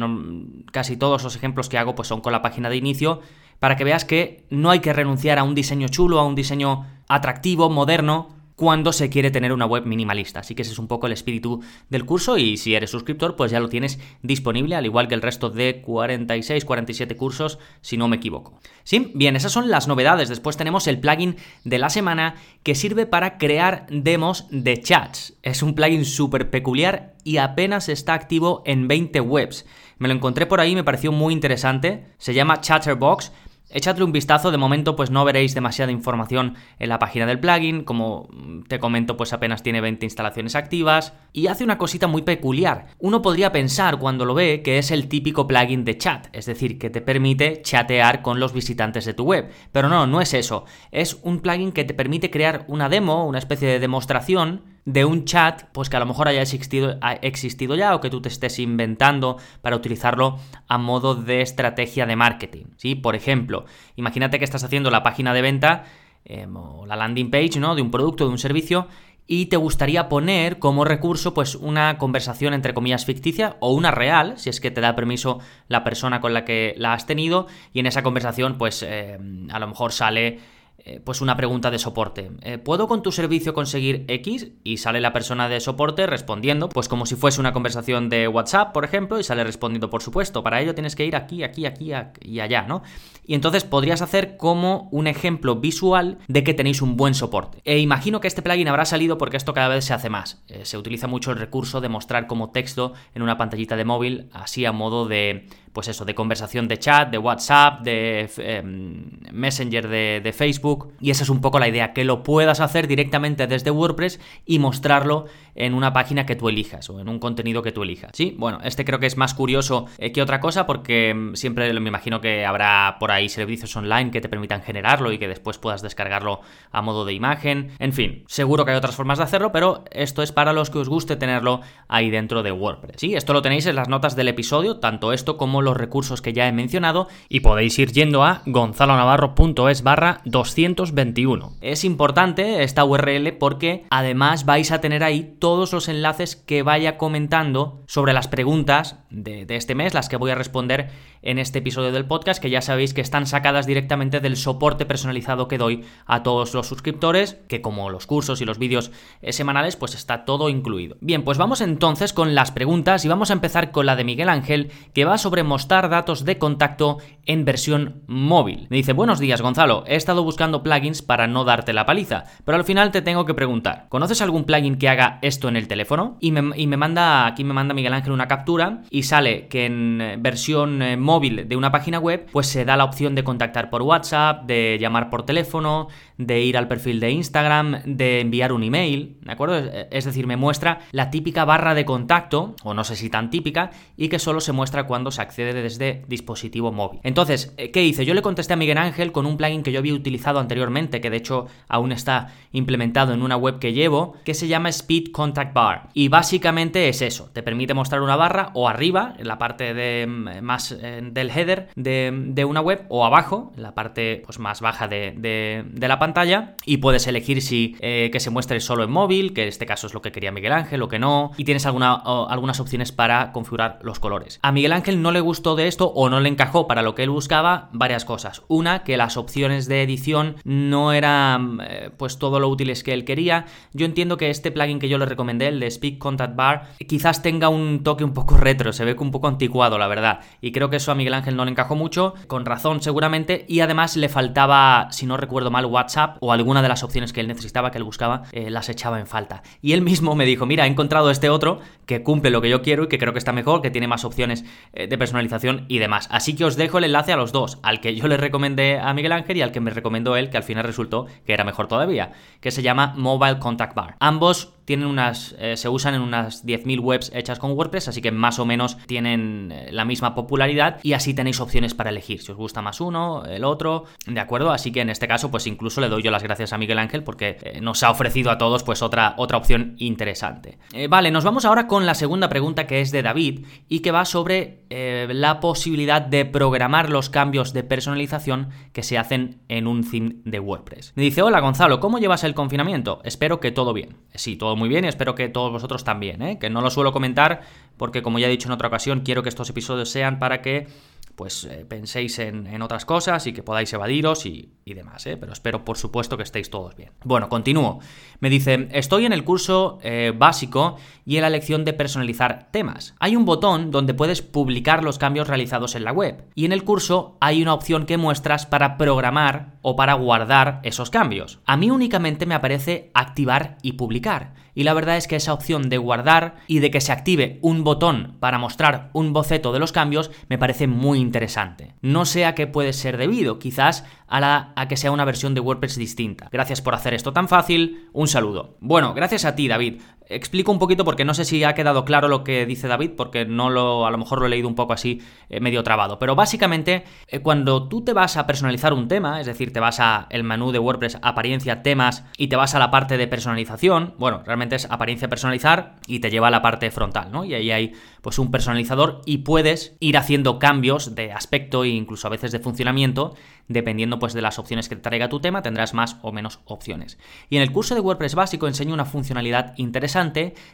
casi 0.72 0.96
todos 0.96 1.24
los 1.24 1.36
ejemplos 1.36 1.68
que 1.68 1.78
hago 1.78 1.96
pues 1.96 2.08
son 2.08 2.22
con 2.22 2.32
la 2.32 2.42
página 2.42 2.70
de 2.70 2.78
inicio, 2.78 3.22
para 3.60 3.76
que 3.76 3.84
veas 3.84 4.06
que 4.06 4.46
no 4.50 4.70
hay 4.70 4.80
que 4.80 4.94
renunciar 4.94 5.40
a 5.40 5.44
un 5.44 5.56
diseño 5.56 5.90
chulo, 5.90 6.20
a 6.20 6.26
un 6.26 6.36
diseño 6.36 6.86
atractivo, 7.08 7.70
moderno, 7.70 8.39
cuando 8.60 8.92
se 8.92 9.10
quiere 9.10 9.32
tener 9.32 9.54
una 9.54 9.66
web 9.66 9.86
minimalista. 9.86 10.42
Así 10.42 10.54
que 10.54 10.64
ese 10.64 10.74
es 10.74 10.80
un 10.80 10.90
poco 10.90 11.08
el 11.08 11.14
espíritu 11.14 11.64
del 11.90 12.04
curso 12.04 12.38
y 12.38 12.58
si 12.58 12.76
eres 12.76 12.90
suscriptor 12.90 13.38
pues 13.38 13.52
ya 13.52 13.62
lo 13.62 13.70
tienes 13.70 14.00
disponible 14.22 14.76
al 14.76 14.86
igual 14.86 15.08
que 15.08 15.16
el 15.16 15.22
resto 15.22 15.50
de 15.50 15.80
46, 15.80 16.66
47 16.66 17.16
cursos 17.16 17.58
si 17.80 17.96
no 17.96 18.10
me 18.10 18.18
equivoco. 18.18 18.60
Sí, 18.84 19.14
bien, 19.16 19.38
esas 19.38 19.54
son 19.54 19.70
las 19.70 19.88
novedades. 19.88 20.28
Después 20.28 20.58
tenemos 20.58 20.88
el 20.88 21.00
plugin 21.00 21.38
de 21.64 21.80
la 21.80 21.90
semana 21.90 22.36
que 22.62 22.76
sirve 22.76 23.06
para 23.06 23.38
crear 23.38 23.88
demos 23.90 24.46
de 24.52 24.82
chats. 24.82 25.38
Es 25.42 25.64
un 25.64 25.74
plugin 25.74 26.04
súper 26.04 26.50
peculiar 26.50 27.14
y 27.24 27.38
apenas 27.38 27.88
está 27.88 28.14
activo 28.14 28.62
en 28.66 28.90
20 28.90 29.22
webs. 29.22 29.66
Me 30.00 30.10
lo 30.10 30.14
encontré 30.14 30.48
por 30.48 30.60
ahí, 30.60 30.76
me 30.76 30.84
pareció 30.84 31.14
muy 31.14 31.34
interesante. 31.34 32.08
Se 32.18 32.34
llama 32.34 32.60
Chatterbox 32.60 33.32
Echadle 33.72 34.04
un 34.04 34.12
vistazo, 34.12 34.52
de 34.52 34.58
momento 34.58 34.96
pues 34.96 35.12
no 35.12 35.24
veréis 35.26 35.54
demasiada 35.54 35.92
información 35.92 36.56
en 36.80 36.90
la 36.90 36.98
página 36.98 37.26
del 37.26 37.40
plugin, 37.40 37.84
como 37.84 38.28
te 38.68 38.80
comento 38.80 39.16
pues 39.16 39.32
apenas 39.32 39.62
tiene 39.62 39.80
20 39.80 40.06
instalaciones 40.06 40.56
activas. 40.56 41.14
Y 41.34 41.48
hace 41.48 41.64
una 41.64 41.78
cosita 41.78 42.08
muy 42.08 42.24
peculiar. 42.24 42.88
Uno 42.98 43.22
podría 43.22 43.52
pensar 43.52 44.00
cuando 44.00 44.26
lo 44.26 44.34
ve 44.34 44.62
que 44.64 44.80
es 44.80 44.90
el 44.90 45.08
típico 45.08 45.48
plugin 45.48 45.86
de 45.86 45.98
chat, 45.98 46.28
es 46.34 46.48
decir, 46.48 46.80
que 46.80 46.90
te 46.90 47.02
permite 47.02 47.62
chatear 47.62 48.22
con 48.22 48.40
los 48.40 48.54
visitantes 48.54 49.06
de 49.06 49.14
tu 49.14 49.24
web, 49.24 49.50
pero 49.72 49.90
no, 49.90 50.08
no 50.08 50.22
es 50.22 50.34
eso, 50.34 50.66
es 50.92 51.20
un 51.24 51.40
plugin 51.40 51.72
que 51.72 51.84
te 51.84 51.94
permite 51.94 52.32
crear 52.32 52.66
una 52.68 52.90
demo, 52.90 53.26
una 53.26 53.40
especie 53.40 53.68
de 53.68 53.80
demostración 53.80 54.64
de 54.92 55.06
un 55.06 55.26
chat, 55.26 55.66
pues 55.72 55.88
que 55.88 55.98
a 55.98 56.00
lo 56.00 56.08
mejor 56.08 56.28
haya 56.28 56.42
existido, 56.42 56.98
ha 57.02 57.14
existido 57.14 57.76
ya 57.76 57.94
o 57.94 58.02
que 58.02 58.10
tú 58.10 58.22
te 58.22 58.30
estés 58.30 58.58
inventando 58.58 59.38
para 59.62 59.76
utilizarlo 59.76 60.40
a 60.68 60.78
modo 60.80 61.14
de 61.14 61.42
estrategia 61.42 62.08
de 62.08 62.16
marketing. 62.16 62.66
¿sí? 62.76 62.96
Por 62.96 63.16
ejemplo, 63.16 63.66
imagínate 63.98 64.40
que 64.40 64.46
estás 64.46 64.64
haciendo 64.64 64.90
la 64.90 65.04
página 65.04 65.36
de 65.36 65.44
venta 65.44 65.84
em, 66.26 66.56
o 66.56 66.88
la 66.88 66.96
landing 66.96 67.30
page 67.30 67.60
¿no? 67.60 67.76
de 67.76 67.84
un 67.84 67.92
producto, 67.92 68.26
de 68.26 68.32
un 68.32 68.40
servicio, 68.40 68.88
y 69.28 69.46
te 69.46 69.58
gustaría 69.58 70.10
poner 70.10 70.58
como 70.58 70.86
recurso 70.86 71.36
pues 71.36 71.54
una 71.54 72.00
conversación 72.00 72.56
entre 72.56 72.74
comillas 72.74 73.06
ficticia 73.06 73.58
o 73.60 73.72
una 73.74 73.92
real, 73.92 74.40
si 74.40 74.50
es 74.50 74.60
que 74.60 74.72
te 74.72 74.82
da 74.82 74.96
permiso 74.96 75.40
la 75.68 75.84
persona 75.84 76.20
con 76.20 76.34
la 76.34 76.46
que 76.46 76.74
la 76.78 76.94
has 76.94 77.06
tenido, 77.06 77.46
y 77.74 77.80
en 77.80 77.86
esa 77.86 78.02
conversación 78.02 78.58
pues 78.58 78.82
em, 78.82 79.52
a 79.52 79.60
lo 79.60 79.68
mejor 79.68 79.92
sale 79.92 80.40
eh, 80.86 81.02
pues 81.04 81.22
una 81.22 81.36
pregunta 81.36 81.72
de 81.72 81.80
soporte. 81.80 82.32
Eh, 82.42 82.58
¿Puedo 82.58 82.88
con 82.88 83.02
tu 83.02 83.12
servicio 83.12 83.54
conseguir 83.54 84.06
X? 84.08 84.50
Y 84.64 84.78
sale 84.78 85.02
la 85.02 85.14
persona 85.14 85.50
de 85.50 85.60
soporte 85.60 86.08
respondiendo, 86.08 86.70
pues 86.70 86.88
como 86.88 87.06
si 87.06 87.16
fuese 87.16 87.40
una 87.40 87.54
conversación 87.54 88.10
de 88.10 88.28
WhatsApp, 88.28 88.74
por 88.74 88.86
ejemplo, 88.86 89.20
y 89.20 89.24
sale 89.24 89.44
respondiendo, 89.44 89.90
por 89.90 90.02
supuesto, 90.02 90.44
para 90.44 90.62
ello 90.62 90.74
tienes 90.74 90.96
que 90.96 91.06
ir 91.06 91.16
aquí, 91.16 91.44
aquí, 91.44 91.66
aquí 91.66 91.92
y 92.22 92.40
allá, 92.40 92.64
¿no? 92.64 92.82
Y 93.26 93.36
entonces 93.36 93.64
podrías 93.64 94.02
hacer 94.02 94.38
como 94.38 94.90
un 94.92 95.08
ejemplo 95.08 95.56
visual 95.56 96.18
de 96.28 96.44
que 96.44 96.54
tenéis 96.54 96.82
un 96.82 96.98
buen 96.98 97.14
soporte. 97.14 97.62
E 97.64 97.78
imagino 97.78 98.20
que 98.22 98.28
este 98.28 98.42
plugin 98.42 98.68
habrá 98.68 98.86
salido 98.86 99.18
porque 99.18 99.38
esto 99.38 99.54
cada 99.54 99.68
vez 99.68 99.86
se 99.86 99.94
hace 99.94 100.10
más. 100.10 100.42
Eh, 100.48 100.66
se 100.66 100.78
utiliza 100.78 101.08
mucho 101.08 101.32
el 101.32 101.38
recurso 101.38 101.82
de 101.82 101.90
mostrar 101.90 102.26
como 102.26 102.50
texto 102.50 102.94
en 103.14 103.22
una 103.22 103.38
pantallita 103.38 103.76
de 103.76 103.86
móvil, 103.86 104.30
así 104.34 104.66
a 104.66 104.72
modo 104.72 105.08
de 105.08 105.48
pues 105.74 105.88
eso, 105.88 106.06
de 106.06 106.16
conversación 106.16 106.68
de 106.68 106.78
chat, 106.78 107.10
de 107.10 107.18
WhatsApp, 107.18 107.82
de 107.82 108.30
em, 108.38 109.20
Messenger 109.32 109.88
de, 109.88 110.34
Facebook. 110.36 110.94
Y 111.00 111.10
esa 111.10 111.24
es 111.24 111.30
un 111.30 111.42
poco 111.42 111.60
la 111.60 111.68
idea, 111.68 111.94
que 111.94 112.04
lo 112.04 112.24
puedas 112.24 112.60
hacer 112.60 112.88
directamente 112.88 113.48
desde 113.48 113.72
WordPress 113.72 114.20
y 114.46 114.60
mostrarlo 114.60 115.26
en 115.56 115.74
una 115.74 115.92
página 115.92 116.26
que 116.26 116.36
tú 116.36 116.48
elijas 116.48 116.90
o 116.90 117.00
en 117.00 117.10
un 117.10 117.20
contenido 117.20 117.62
que 117.62 117.72
tú 117.72 117.84
elijas. 117.84 118.12
Sí, 118.14 118.36
bueno, 118.38 118.60
este 118.64 118.86
creo 118.86 119.00
que 119.00 119.08
es 119.08 119.18
más 119.18 119.34
curioso 119.34 119.88
eh, 119.98 120.12
que 120.12 120.22
otra 120.22 120.40
cosa 120.40 120.66
porque 120.66 121.10
em, 121.10 121.36
siempre 121.36 121.74
me 121.80 121.90
imagino 121.90 122.22
que 122.22 122.46
habrá 122.46 122.98
por 123.00 123.12
ahí 123.12 123.28
servicios 123.30 123.76
online 123.76 124.12
que 124.12 124.22
te 124.22 124.30
permitan 124.30 124.62
generarlo 124.62 125.12
y 125.12 125.18
que 125.18 125.28
después 125.28 125.58
puedas 125.58 125.82
descargarlo 125.82 126.42
a 126.72 126.82
modo 126.82 127.06
de 127.06 127.14
imagen. 127.14 127.72
En 127.80 127.94
fin, 127.94 128.24
seguro 128.28 128.66
que 128.66 128.72
hay 128.72 128.78
otras 128.78 128.96
formas 128.96 129.18
de 129.18 129.26
hacerlo, 129.26 129.52
pero 129.52 129.84
esto 129.92 130.24
es 130.24 130.32
para 130.32 130.54
los 130.54 130.70
que 130.70 130.80
os 130.80 130.90
guste 130.90 131.16
tenerlo 131.16 131.62
ahí 131.88 132.10
dentro 132.10 132.44
de 132.44 132.52
WordPress. 132.52 132.96
Sí, 132.98 133.16
esto 133.16 133.34
lo 133.34 133.42
tenéis 133.42 133.66
en 133.66 133.76
las 133.76 133.90
notas 133.90 134.16
del 134.16 134.28
episodio, 134.30 134.78
tanto 134.78 135.14
esto 135.14 135.38
como 135.38 135.59
los 135.62 135.78
recursos 135.78 136.22
que 136.22 136.34
ya 136.34 136.48
he 136.48 136.52
mencionado 136.52 137.08
y 137.28 137.42
podéis 137.42 137.78
ir 137.80 137.92
yendo 137.92 138.24
a 138.24 138.42
gonzalonavarro.es 138.46 139.84
barra 139.84 140.22
221. 140.26 141.54
Es 141.62 141.84
importante 141.84 142.64
esta 142.64 142.86
URL 142.86 143.34
porque 143.34 143.86
además 143.90 144.46
vais 144.46 144.72
a 144.72 144.82
tener 144.82 145.04
ahí 145.04 145.36
todos 145.40 145.74
los 145.74 145.88
enlaces 145.88 146.36
que 146.36 146.64
vaya 146.64 146.98
comentando 146.98 147.84
sobre 147.88 148.14
las 148.14 148.28
preguntas 148.28 149.00
de, 149.10 149.46
de 149.46 149.56
este 149.56 149.76
mes, 149.76 149.94
las 149.94 150.10
que 150.10 150.18
voy 150.18 150.32
a 150.32 150.36
responder 150.36 150.90
en 151.22 151.40
este 151.40 151.60
episodio 151.60 151.92
del 151.92 152.06
podcast, 152.06 152.42
que 152.42 152.50
ya 152.50 152.62
sabéis 152.62 152.94
que 152.94 153.02
están 153.02 153.26
sacadas 153.26 153.66
directamente 153.66 154.20
del 154.20 154.38
soporte 154.38 154.86
personalizado 154.86 155.48
que 155.48 155.58
doy 155.58 155.84
a 156.06 156.24
todos 156.24 156.54
los 156.54 156.68
suscriptores, 156.68 157.38
que 157.48 157.62
como 157.62 157.90
los 157.90 158.06
cursos 158.06 158.42
y 158.42 158.46
los 158.46 158.60
vídeos 158.60 158.92
eh, 159.22 159.34
semanales, 159.34 159.76
pues 159.76 159.96
está 159.96 160.26
todo 160.26 160.50
incluido. 160.50 160.98
Bien, 161.02 161.24
pues 161.24 161.38
vamos 161.38 161.62
entonces 161.62 162.14
con 162.14 162.36
las 162.36 162.52
preguntas 162.52 163.04
y 163.06 163.08
vamos 163.08 163.30
a 163.30 163.34
empezar 163.34 163.72
con 163.72 163.86
la 163.86 163.96
de 163.96 164.04
Miguel 164.04 164.30
Ángel, 164.30 164.72
que 164.94 165.06
va 165.06 165.18
sobre 165.18 165.44
mostrar 165.50 165.90
datos 165.90 166.26
de 166.26 166.38
contacto 166.38 167.00
en 167.26 167.44
versión 167.44 168.04
móvil. 168.08 168.68
Me 168.70 168.78
dice, 168.78 168.94
buenos 168.94 169.20
días 169.20 169.42
Gonzalo, 169.42 169.84
he 169.88 169.96
estado 169.96 170.24
buscando 170.24 170.62
plugins 170.62 171.02
para 171.02 171.28
no 171.28 171.44
darte 171.44 171.74
la 171.74 171.88
paliza, 171.88 172.26
pero 172.46 172.58
al 172.58 172.64
final 172.64 172.92
te 172.92 173.02
tengo 173.02 173.26
que 173.26 173.34
preguntar, 173.34 173.88
¿conoces 173.90 174.22
algún 174.22 174.46
plugin 174.46 174.78
que 174.78 174.90
haga 174.90 175.18
esto 175.24 175.50
en 175.50 175.56
el 175.56 175.68
teléfono? 175.68 176.18
Y 176.22 176.32
me, 176.32 176.56
y 176.56 176.68
me 176.68 176.78
manda, 176.78 177.26
aquí 177.26 177.44
me 177.44 177.54
manda 177.54 177.74
Miguel 177.74 177.94
Ángel 177.94 178.14
una 178.14 178.28
captura 178.28 178.84
y 178.92 179.04
sale 179.04 179.48
que 179.48 179.66
en 179.66 180.02
eh, 180.02 180.18
versión 180.20 180.84
eh, 180.84 180.98
móvil 180.98 181.48
de 181.48 181.56
una 181.56 181.72
página 181.72 181.98
web, 181.98 182.28
pues 182.32 182.46
se 182.46 182.64
da 182.64 182.78
la 182.78 182.84
opción 182.84 183.16
de 183.16 183.24
contactar 183.24 183.72
por 183.72 183.82
WhatsApp, 183.82 184.46
de 184.46 184.78
llamar 184.80 185.10
por 185.10 185.26
teléfono, 185.26 185.88
de 186.18 186.42
ir 186.42 186.58
al 186.58 186.68
perfil 186.68 187.00
de 187.00 187.10
Instagram, 187.10 187.82
de 187.86 188.22
enviar 188.22 188.54
un 188.54 188.62
email, 188.62 189.18
¿de 189.22 189.32
acuerdo? 189.32 189.58
Es 189.90 190.06
decir, 190.06 190.28
me 190.28 190.38
muestra 190.38 190.82
la 190.92 191.10
típica 191.10 191.44
barra 191.44 191.74
de 191.74 191.86
contacto, 191.86 192.56
o 192.64 192.76
no 192.76 192.84
sé 192.84 192.96
si 192.96 193.10
tan 193.10 193.32
típica, 193.32 193.72
y 193.98 194.10
que 194.10 194.20
solo 194.20 194.42
se 194.42 194.52
muestra 194.52 194.86
cuando 194.86 195.10
se 195.12 195.22
accede 195.22 195.39
desde 195.46 196.04
dispositivo 196.08 196.72
móvil. 196.72 197.00
Entonces, 197.04 197.54
eh, 197.58 197.72
¿qué 197.72 197.84
hice? 197.84 198.06
Yo 198.06 198.14
le 198.14 198.22
contesté 198.22 198.54
a 198.54 198.58
Miguel 198.58 198.78
Ángel 198.78 199.12
con 199.12 199.26
un 199.26 199.38
plugin 199.38 199.64
que 199.64 199.72
yo 199.72 199.80
había 199.80 199.94
utilizado 199.94 200.40
anteriormente, 200.40 201.02
que 201.02 201.10
de 201.10 201.18
hecho 201.18 201.48
aún 201.68 201.92
está 201.92 202.34
implementado 202.52 203.14
en 203.14 203.22
una 203.22 203.38
web 203.38 203.60
que 203.60 203.74
llevo, 203.74 204.16
que 204.24 204.34
se 204.34 204.48
llama 204.48 204.70
Speed 204.70 205.12
Contact 205.12 205.54
Bar. 205.54 205.90
Y 205.94 206.08
básicamente 206.08 206.90
es 206.90 207.02
eso, 207.02 207.30
te 207.34 207.44
permite 207.44 207.74
mostrar 207.74 208.02
una 208.02 208.16
barra 208.16 208.52
o 208.54 208.68
arriba, 208.68 209.16
en 209.18 209.28
la 209.28 209.38
parte 209.38 210.06
mm, 210.06 210.42
más 210.42 210.72
eh, 210.72 211.02
del 211.12 211.30
header 211.30 211.70
de, 211.76 212.46
una 212.46 212.62
web, 212.62 212.86
o 212.90 213.06
abajo, 213.06 213.52
en 213.56 213.64
la 213.64 213.76
parte 213.76 214.22
pues, 214.26 214.40
más 214.40 214.62
baja 214.62 214.88
de, 214.88 215.66
la 215.80 216.00
pantalla, 216.00 216.56
y 216.66 216.78
puedes 216.78 217.08
elegir 217.08 217.42
si 217.42 217.76
eh, 217.80 218.10
que 218.12 218.20
se 218.20 218.30
muestre 218.30 218.60
solo 218.60 218.84
en 218.84 218.92
móvil, 218.92 219.34
que 219.34 219.44
en 219.44 219.50
este 219.50 219.66
caso 219.66 219.88
es 219.88 219.94
lo 219.94 220.02
que 220.02 220.12
quería 220.12 220.32
Miguel 220.32 220.54
Ángel 220.54 220.82
o 220.82 220.88
que 220.88 221.00
no, 221.00 221.32
y 221.38 221.44
tienes 221.44 221.66
alguna, 221.66 221.94
algunas 221.94 222.60
opciones 222.60 222.92
para 222.92 223.32
configurar 223.32 223.80
los 223.82 224.00
colores. 224.00 224.40
A 224.42 224.52
Miguel 224.52 224.72
Ángel 224.72 225.02
no 225.02 225.12
le 225.12 225.22
gustó 225.30 225.56
de 225.56 225.68
esto 225.68 225.92
o 225.94 226.10
no 226.10 226.20
le 226.22 226.28
encajó 226.28 226.66
para 226.66 226.82
lo 226.82 226.96
que 226.96 227.04
él 227.04 227.12
buscaba 227.12 227.70
varias 227.72 228.04
cosas. 228.04 228.42
Una, 228.48 228.84
que 228.84 228.98
las 228.98 229.16
opciones 229.16 229.68
de 229.68 229.84
edición 229.84 230.38
no 230.44 230.92
eran 230.92 231.60
eh, 231.62 231.92
pues 231.96 232.18
todo 232.18 232.40
lo 232.40 232.50
útiles 232.50 232.82
que 232.82 232.94
él 232.94 233.06
quería. 233.06 233.46
Yo 233.72 233.86
entiendo 233.86 234.18
que 234.18 234.32
este 234.32 234.50
plugin 234.50 234.80
que 234.80 234.90
yo 234.90 234.98
le 234.98 235.06
recomendé, 235.06 235.50
el 235.50 235.60
de 235.60 235.70
Speak 235.70 236.00
Contact 236.00 236.36
Bar, 236.36 236.70
quizás 236.88 237.22
tenga 237.22 237.48
un 237.48 237.84
toque 237.84 238.04
un 238.04 238.16
poco 238.16 238.38
retro, 238.48 238.74
se 238.74 238.86
ve 238.86 238.96
un 238.98 239.12
poco 239.12 239.28
anticuado, 239.28 239.78
la 239.78 239.86
verdad. 239.86 240.22
Y 240.42 240.52
creo 240.52 240.72
que 240.72 240.78
eso 240.78 240.92
a 240.92 240.96
Miguel 240.96 241.14
Ángel 241.14 241.36
no 241.36 241.46
le 241.46 241.52
encajó 241.52 241.76
mucho, 241.76 242.16
con 242.26 242.44
razón 242.44 242.82
seguramente, 242.82 243.46
y 243.48 243.60
además 243.60 243.96
le 243.98 244.10
faltaba, 244.10 244.88
si 244.90 245.06
no 245.06 245.16
recuerdo 245.16 245.52
mal, 245.52 245.68
WhatsApp 245.68 246.18
o 246.22 246.34
alguna 246.34 246.64
de 246.64 246.70
las 246.70 246.82
opciones 246.82 247.14
que 247.14 247.22
él 247.22 247.28
necesitaba, 247.28 247.70
que 247.70 247.78
él 247.78 247.84
buscaba, 247.84 248.24
eh, 248.32 248.50
las 248.50 248.68
echaba 248.68 249.00
en 249.00 249.06
falta. 249.06 249.44
Y 249.62 249.74
él 249.74 249.84
mismo 249.84 250.16
me 250.16 250.26
dijo, 250.26 250.48
mira, 250.48 250.66
he 250.66 250.70
encontrado 250.70 251.12
este 251.12 251.30
otro 251.30 251.60
que 251.86 252.02
cumple 252.02 252.32
lo 252.32 252.42
que 252.42 252.50
yo 252.50 252.64
quiero 252.64 252.86
y 252.86 252.88
que 252.88 252.98
creo 252.98 253.14
que 253.14 253.20
está 253.20 253.32
mejor, 253.32 253.62
que 253.62 253.70
tiene 253.70 253.88
más 253.88 254.06
opciones 254.06 254.44
eh, 254.74 254.88
de 254.88 254.98
personalización 254.98 255.19
y 255.68 255.80
demás. 255.80 256.08
Así 256.12 256.36
que 256.36 256.46
os 256.46 256.56
dejo 256.56 256.78
el 256.78 256.86
enlace 256.86 257.14
a 257.14 257.18
los 257.18 257.32
dos, 257.32 257.60
al 257.64 257.82
que 257.82 257.96
yo 257.96 258.08
le 258.08 258.18
recomendé 258.18 258.80
a 258.80 258.94
Miguel 258.94 259.12
Ángel 259.12 259.38
y 259.38 259.42
al 259.42 259.52
que 259.52 259.60
me 259.60 259.72
recomendó 259.72 260.16
él, 260.16 260.30
que 260.30 260.38
al 260.38 260.44
final 260.44 260.64
resultó 260.64 261.08
que 261.26 261.34
era 261.34 261.44
mejor 261.44 261.68
todavía, 261.68 262.12
que 262.42 262.52
se 262.52 262.62
llama 262.62 262.94
Mobile 262.96 263.40
Contact 263.40 263.76
Bar. 263.76 263.96
Ambos 264.00 264.54
tienen 264.70 264.86
unas, 264.86 265.36
eh, 265.40 265.58
se 265.58 265.68
usan 265.68 265.96
en 265.96 266.02
unas 266.02 266.46
10.000 266.46 266.80
webs 266.80 267.12
hechas 267.16 267.40
con 267.40 267.54
WordPress, 267.54 267.88
así 267.88 268.04
que 268.04 268.12
más 268.12 268.38
o 268.38 268.46
menos 268.46 268.78
tienen 268.86 269.52
eh, 269.52 269.70
la 269.72 269.84
misma 269.84 270.14
popularidad 270.14 270.80
y 270.84 270.94
así 270.94 271.16
tenéis 271.16 271.40
opciones 271.40 271.74
para 271.74 271.90
elegir, 271.90 272.22
si 272.22 272.32
os 272.32 272.38
gusta 272.38 272.62
más 272.62 272.80
uno, 272.80 273.26
el 273.26 273.46
otro, 273.46 273.86
¿de 274.06 274.20
acuerdo? 274.20 274.52
Así 274.52 274.72
que 274.72 274.82
en 274.82 274.92
este 274.92 275.08
caso, 275.08 275.32
pues 275.32 275.48
incluso 275.48 275.82
le 275.82 275.90
doy 275.90 276.04
yo 276.04 276.12
las 276.12 276.22
gracias 276.22 276.54
a 276.54 276.60
Miguel 276.60 276.78
Ángel 276.78 277.04
porque 277.04 277.38
eh, 277.42 277.62
nos 277.62 277.82
ha 277.82 277.90
ofrecido 277.90 278.30
a 278.30 278.38
todos 278.38 278.62
pues 278.62 278.84
otra, 278.84 279.16
otra 279.18 279.40
opción 279.40 279.74
interesante. 279.80 280.60
vale, 280.88 281.10
nos 281.10 281.24
vamos 281.24 281.46
ahora 281.46 281.66
con 281.66 281.88
la 281.88 281.96
segunda 281.96 282.30
pregunta 282.30 282.68
que 282.68 282.82
es 282.82 282.92
de 282.92 283.02
David 283.02 283.48
y 283.70 283.80
que 283.80 283.90
va 283.90 284.06
sobre 284.06 284.60
la 284.70 285.40
posibilidad 285.40 286.00
de 286.00 286.26
programar 286.26 286.92
los 286.92 287.10
cambios 287.10 287.54
de 287.54 287.64
personalización 287.64 288.50
que 288.72 288.84
se 288.84 289.00
hacen 289.00 289.42
en 289.48 289.66
un 289.66 289.84
theme 289.84 290.18
de 290.26 290.40
WordPress. 290.40 290.94
Me 290.96 291.02
dice, 291.02 291.24
hola 291.24 291.40
Gonzalo, 291.40 291.80
¿cómo 291.80 291.98
llevas 291.98 292.24
el 292.24 292.36
confinamiento? 292.36 293.02
Espero 293.04 293.40
que 293.40 293.52
todo 293.52 293.74
bien. 293.74 293.98
Sí, 294.14 294.36
todo 294.36 294.59
muy 294.60 294.70
bien 294.70 294.86
y 294.86 294.88
espero 294.88 295.16
que 295.16 295.30
todos 295.30 295.52
vosotros 295.52 295.84
también, 295.84 296.22
¿eh? 296.22 296.38
que 296.38 296.52
no 296.52 296.62
lo 296.62 296.70
suelo 296.70 296.92
comentar 296.92 297.42
porque 297.78 298.04
como 298.04 298.20
ya 298.20 298.28
he 298.28 298.30
dicho 298.30 298.48
en 298.48 298.52
otra 298.52 298.68
ocasión, 298.68 299.02
quiero 299.02 299.24
que 299.24 299.30
estos 299.30 299.50
episodios 299.50 299.90
sean 299.90 300.20
para 300.20 300.42
que 300.42 300.68
pues 301.16 301.44
eh, 301.46 301.66
penséis 301.68 302.18
en, 302.20 302.62
otras 302.62 302.86
cosas 302.86 303.28
y 303.28 303.34
que 303.34 303.44
podáis 303.44 303.74
evadiros 303.74 304.26
y, 304.26 304.54
demás, 304.66 305.06
¿eh? 305.08 305.18
pero 305.18 305.34
espero 305.34 305.66
por 305.66 305.78
supuesto 305.78 306.16
que 306.16 306.24
estéis 306.24 306.50
todos 306.50 306.76
bien. 306.76 306.92
Bueno, 307.04 307.28
continúo. 307.28 307.80
Me 308.20 308.30
dice, 308.30 308.70
estoy 308.72 309.06
en 309.06 309.12
el 309.12 309.26
curso 309.26 309.80
básico 310.16 310.78
y 311.06 311.18
en 311.18 311.24
la 311.24 311.30
lección 311.30 311.66
de 311.66 311.74
personalizar 311.74 312.50
temas. 312.52 312.94
Hay 313.00 313.16
un 313.16 313.26
botón 313.26 313.72
donde 313.72 313.94
puedes 313.94 314.22
publicar 314.22 314.84
los 314.84 315.00
cambios 315.00 315.28
realizados 315.28 315.76
en 315.76 315.84
la 315.84 315.92
web 315.92 316.24
y 316.36 316.46
en 316.46 316.52
el 316.52 316.64
curso 316.64 317.18
hay 317.20 317.42
una 317.42 317.54
opción 317.54 317.86
que 317.86 317.98
muestras 317.98 318.46
para 318.46 318.78
programar 318.78 319.58
o 319.62 319.76
para 319.76 319.96
guardar 319.96 320.60
esos 320.64 320.90
cambios. 320.90 321.40
A 321.46 321.58
mí 321.58 321.70
únicamente 321.70 322.26
me 322.26 322.36
aparece 322.36 322.92
activar 322.94 323.58
y 323.62 323.74
publicar 323.74 324.34
y 324.60 324.64
la 324.64 324.74
verdad 324.74 324.98
es 324.98 325.08
que 325.08 325.16
esa 325.16 325.32
opción 325.32 325.70
de 325.70 325.78
guardar 325.78 326.36
y 326.46 326.60
de 326.60 326.70
que 326.70 326.82
se 326.82 326.92
active 326.92 327.40
un 327.42 327.64
botón 327.64 328.18
para 328.20 328.38
mostrar 328.38 328.90
un 328.92 329.14
boceto 329.14 329.54
de 329.54 329.60
los 329.60 329.72
cambios 329.72 330.12
me 330.28 330.38
parece 330.38 330.68
muy 330.68 331.00
interesante. 331.00 331.76
No 331.82 332.04
sé 332.04 332.26
a 332.26 332.36
qué 332.36 332.46
puede 332.46 332.74
ser 332.74 332.98
debido, 332.98 333.40
quizás 333.40 333.86
a, 334.10 334.20
la, 334.20 334.52
a 334.58 334.68
que 334.68 334.76
sea 334.76 334.92
una 334.92 335.06
versión 335.06 335.34
de 335.34 335.40
WordPress 335.40 335.78
distinta. 335.78 336.28
Gracias 336.30 336.62
por 336.62 336.76
hacer 336.76 336.94
esto 336.94 337.14
tan 337.14 337.30
fácil, 337.30 337.88
un 337.94 338.10
saludo. 338.10 338.58
Bueno, 338.60 338.94
gracias 338.94 339.24
a 339.24 339.34
ti 339.34 339.48
David. 339.48 339.80
Explico 340.10 340.52
un 340.52 340.58
poquito 340.58 340.84
porque 340.84 341.06
no 341.06 341.14
sé 341.14 341.24
si 341.24 341.44
ha 341.44 341.54
quedado 341.54 341.86
claro 341.86 342.08
lo 342.08 342.24
que 342.24 342.48
dice 342.48 342.68
David, 342.68 342.94
porque 342.98 343.26
no 343.26 343.52
lo, 343.52 343.86
a 343.86 343.92
lo 343.92 343.98
mejor 344.00 344.20
lo 344.20 344.26
he 344.26 344.30
leído 344.30 344.48
un 344.48 344.56
poco 344.56 344.74
así 344.74 345.04
eh, 345.30 345.40
medio 345.40 345.62
trabado. 345.62 346.00
Pero 346.00 346.16
básicamente, 346.16 346.84
eh, 347.08 347.20
cuando 347.20 347.68
tú 347.70 347.84
te 347.84 347.94
vas 347.94 348.18
a 348.18 348.26
personalizar 348.26 348.74
un 348.74 348.88
tema, 348.88 349.22
es 349.22 349.28
decir, 349.28 349.54
te 349.54 349.60
vas 349.60 349.80
a 349.80 350.08
el 350.10 350.24
menú 350.24 350.52
de 350.52 350.58
WordPress, 350.58 350.98
apariencia, 351.04 351.62
temas, 351.62 352.06
y 352.18 352.28
te 352.28 352.36
vas 352.36 352.56
a 352.56 352.60
la 352.60 352.72
parte 352.72 352.98
de 352.98 353.08
personalización, 353.08 353.94
bueno, 354.00 354.24
realmente 354.26 354.56
es 354.56 354.66
apariencia 354.72 355.10
personalizar 355.10 355.76
y 355.86 356.00
te 356.00 356.10
lleva 356.10 356.30
a 356.30 356.32
la 356.32 356.42
parte 356.42 356.72
frontal, 356.72 357.12
¿no? 357.12 357.24
Y 357.24 357.36
ahí 357.36 357.52
hay 357.52 357.74
pues 358.02 358.18
un 358.18 358.32
personalizador 358.32 359.02
y 359.06 359.20
puedes 359.20 359.78
ir 359.80 359.96
haciendo 359.96 360.40
cambios 360.40 360.96
de 360.96 361.12
aspecto 361.12 361.66
e 361.66 361.70
incluso 361.70 362.08
a 362.08 362.10
veces 362.10 362.32
de 362.32 362.40
funcionamiento, 362.40 363.14
dependiendo 363.48 364.00
pues 364.00 364.14
de 364.14 364.24
las 364.24 364.40
opciones 364.40 364.70
que 364.70 364.76
te 364.76 364.82
traiga 364.82 365.08
tu 365.08 365.20
tema, 365.20 365.44
tendrás 365.44 365.76
más 365.76 365.98
o 366.02 366.12
menos 366.12 366.40
opciones. 366.46 366.98
Y 367.30 367.36
en 367.36 367.44
el 367.44 367.52
curso 367.52 367.76
de 367.76 367.82
WordPress 367.82 368.16
básico 368.16 368.48
enseño 368.48 368.74
una 368.74 368.86
funcionalidad 368.86 369.54
interesante 369.58 369.99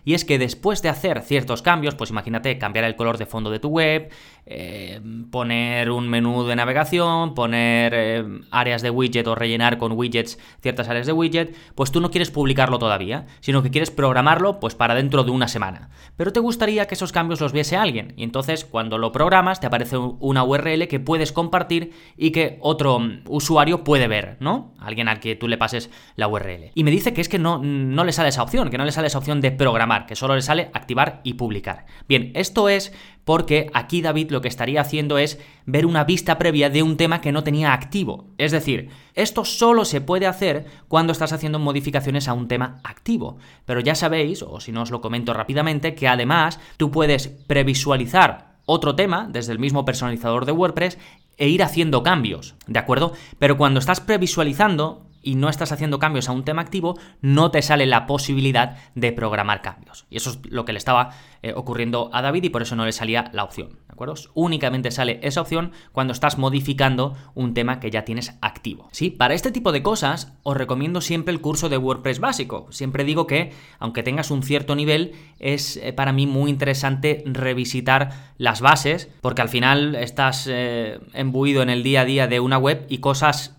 y 0.03 0.13
es 0.13 0.25
que 0.25 0.39
después 0.39 0.81
de 0.81 0.89
hacer 0.89 1.21
ciertos 1.21 1.61
cambios, 1.61 1.95
pues 1.95 2.09
imagínate 2.09 2.57
cambiar 2.57 2.85
el 2.85 2.95
color 2.95 3.17
de 3.17 3.25
fondo 3.25 3.51
de 3.51 3.59
tu 3.59 3.69
web, 3.69 4.09
eh, 4.47 5.01
poner 5.31 5.89
un 5.89 6.07
menú 6.07 6.43
de 6.45 6.55
navegación, 6.55 7.33
poner 7.33 7.93
eh, 7.95 8.23
áreas 8.51 8.81
de 8.81 8.89
widget 8.89 9.27
o 9.27 9.35
rellenar 9.35 9.77
con 9.77 9.93
widgets 9.93 10.39
ciertas 10.61 10.87
áreas 10.87 11.07
de 11.07 11.13
widget, 11.13 11.55
pues 11.75 11.91
tú 11.91 12.01
no 12.01 12.11
quieres 12.11 12.31
publicarlo 12.31 12.79
todavía, 12.79 13.25
sino 13.39 13.63
que 13.63 13.71
quieres 13.71 13.91
programarlo 13.91 14.59
pues 14.59 14.75
para 14.75 14.95
dentro 14.95 15.23
de 15.23 15.31
una 15.31 15.47
semana. 15.47 15.89
Pero 16.15 16.31
te 16.31 16.39
gustaría 16.39 16.87
que 16.87 16.95
esos 16.95 17.11
cambios 17.11 17.41
los 17.41 17.53
viese 17.53 17.75
alguien 17.75 18.13
y 18.17 18.23
entonces 18.23 18.65
cuando 18.65 18.97
lo 18.97 19.11
programas 19.11 19.59
te 19.59 19.67
aparece 19.67 19.97
una 19.97 20.43
URL 20.43 20.87
que 20.87 20.99
puedes 20.99 21.31
compartir 21.31 21.93
y 22.17 22.31
que 22.31 22.57
otro 22.61 22.99
mm, 22.99 23.23
usuario 23.27 23.83
puede 23.83 24.07
ver, 24.07 24.37
¿no? 24.39 24.73
Alguien 24.79 25.07
al 25.07 25.19
que 25.19 25.35
tú 25.35 25.47
le 25.47 25.57
pases 25.57 25.89
la 26.15 26.27
URL. 26.27 26.71
Y 26.75 26.83
me 26.83 26.91
dice 26.91 27.13
que 27.13 27.21
es 27.21 27.29
que 27.29 27.39
no, 27.39 27.59
no 27.59 28.03
le 28.03 28.11
sale 28.11 28.29
esa 28.29 28.43
opción, 28.43 28.69
que 28.69 28.77
no 28.77 28.85
le 28.85 28.91
sale 28.91 29.07
esa 29.07 29.17
de 29.41 29.51
programar, 29.51 30.05
que 30.05 30.15
solo 30.15 30.35
le 30.35 30.41
sale 30.41 30.69
activar 30.73 31.21
y 31.23 31.33
publicar. 31.33 31.85
Bien, 32.07 32.31
esto 32.35 32.69
es 32.69 32.93
porque 33.23 33.69
aquí 33.73 34.01
David 34.01 34.31
lo 34.31 34.41
que 34.41 34.47
estaría 34.47 34.81
haciendo 34.81 35.17
es 35.17 35.39
ver 35.65 35.85
una 35.85 36.03
vista 36.03 36.37
previa 36.37 36.69
de 36.69 36.83
un 36.83 36.95
tema 36.95 37.21
que 37.21 37.31
no 37.31 37.43
tenía 37.43 37.73
activo. 37.73 38.27
Es 38.37 38.51
decir, 38.51 38.89
esto 39.15 39.45
solo 39.45 39.83
se 39.83 40.01
puede 40.01 40.27
hacer 40.27 40.65
cuando 40.87 41.11
estás 41.11 41.33
haciendo 41.33 41.59
modificaciones 41.59 42.27
a 42.27 42.33
un 42.33 42.47
tema 42.47 42.79
activo. 42.83 43.37
Pero 43.65 43.79
ya 43.79 43.95
sabéis, 43.95 44.43
o 44.43 44.59
si 44.59 44.71
no 44.71 44.83
os 44.83 44.91
lo 44.91 45.01
comento 45.01 45.33
rápidamente, 45.33 45.95
que 45.95 46.07
además 46.07 46.59
tú 46.77 46.91
puedes 46.91 47.27
previsualizar 47.27 48.55
otro 48.65 48.95
tema 48.95 49.27
desde 49.29 49.51
el 49.51 49.59
mismo 49.59 49.85
personalizador 49.85 50.45
de 50.45 50.51
WordPress 50.51 50.97
e 51.37 51.49
ir 51.49 51.63
haciendo 51.63 52.03
cambios, 52.03 52.55
¿de 52.67 52.79
acuerdo? 52.79 53.13
Pero 53.39 53.57
cuando 53.57 53.79
estás 53.79 54.01
previsualizando, 54.01 55.04
y 55.25 55.35
no 55.35 55.49
estás 55.49 55.73
haciendo 55.73 55.99
cambios 55.99 56.29
a 56.29 56.31
un 56.31 56.45
tema 56.45 56.61
activo, 56.61 56.97
no 57.21 57.51
te 57.51 57.61
sale 57.61 57.85
la 57.85 58.05
posibilidad 58.05 58.77
de 58.93 59.11
programar 59.11 59.61
cambios. 59.61 60.05
Y 60.09 60.17
eso 60.17 60.29
es 60.29 60.39
lo 60.45 60.63
que 60.63 60.71
le 60.71 60.77
estaba 60.77 61.09
eh, 61.41 61.51
ocurriendo 61.53 62.09
a 62.13 62.21
David 62.21 62.43
y 62.43 62.49
por 62.49 62.61
eso 62.61 62.75
no 62.75 62.85
le 62.85 62.91
salía 62.91 63.29
la 63.33 63.43
opción. 63.43 63.79
¿De 63.87 63.93
acuerdo? 63.93 64.13
Únicamente 64.35 64.91
sale 64.91 65.19
esa 65.23 65.41
opción 65.41 65.71
cuando 65.91 66.13
estás 66.13 66.37
modificando 66.37 67.15
un 67.33 67.53
tema 67.53 67.79
que 67.79 67.89
ya 67.89 68.05
tienes 68.05 68.37
activo. 68.41 68.87
¿Sí? 68.91 69.09
Para 69.09 69.33
este 69.33 69.51
tipo 69.51 69.71
de 69.71 69.81
cosas 69.81 70.33
os 70.43 70.55
recomiendo 70.55 71.01
siempre 71.01 71.33
el 71.33 71.41
curso 71.41 71.69
de 71.69 71.77
WordPress 71.77 72.19
básico. 72.19 72.67
Siempre 72.69 73.03
digo 73.03 73.25
que, 73.25 73.51
aunque 73.79 74.03
tengas 74.03 74.29
un 74.29 74.43
cierto 74.43 74.75
nivel, 74.75 75.13
es 75.39 75.77
eh, 75.77 75.91
para 75.91 76.13
mí 76.13 76.27
muy 76.27 76.51
interesante 76.51 77.23
revisitar 77.25 78.33
las 78.37 78.61
bases, 78.61 79.09
porque 79.21 79.41
al 79.41 79.49
final 79.49 79.95
estás 79.95 80.47
eh, 80.47 80.99
embuido 81.13 81.63
en 81.63 81.69
el 81.69 81.81
día 81.81 82.01
a 82.01 82.05
día 82.05 82.27
de 82.27 82.39
una 82.39 82.59
web 82.59 82.85
y 82.89 82.99
cosas 82.99 83.55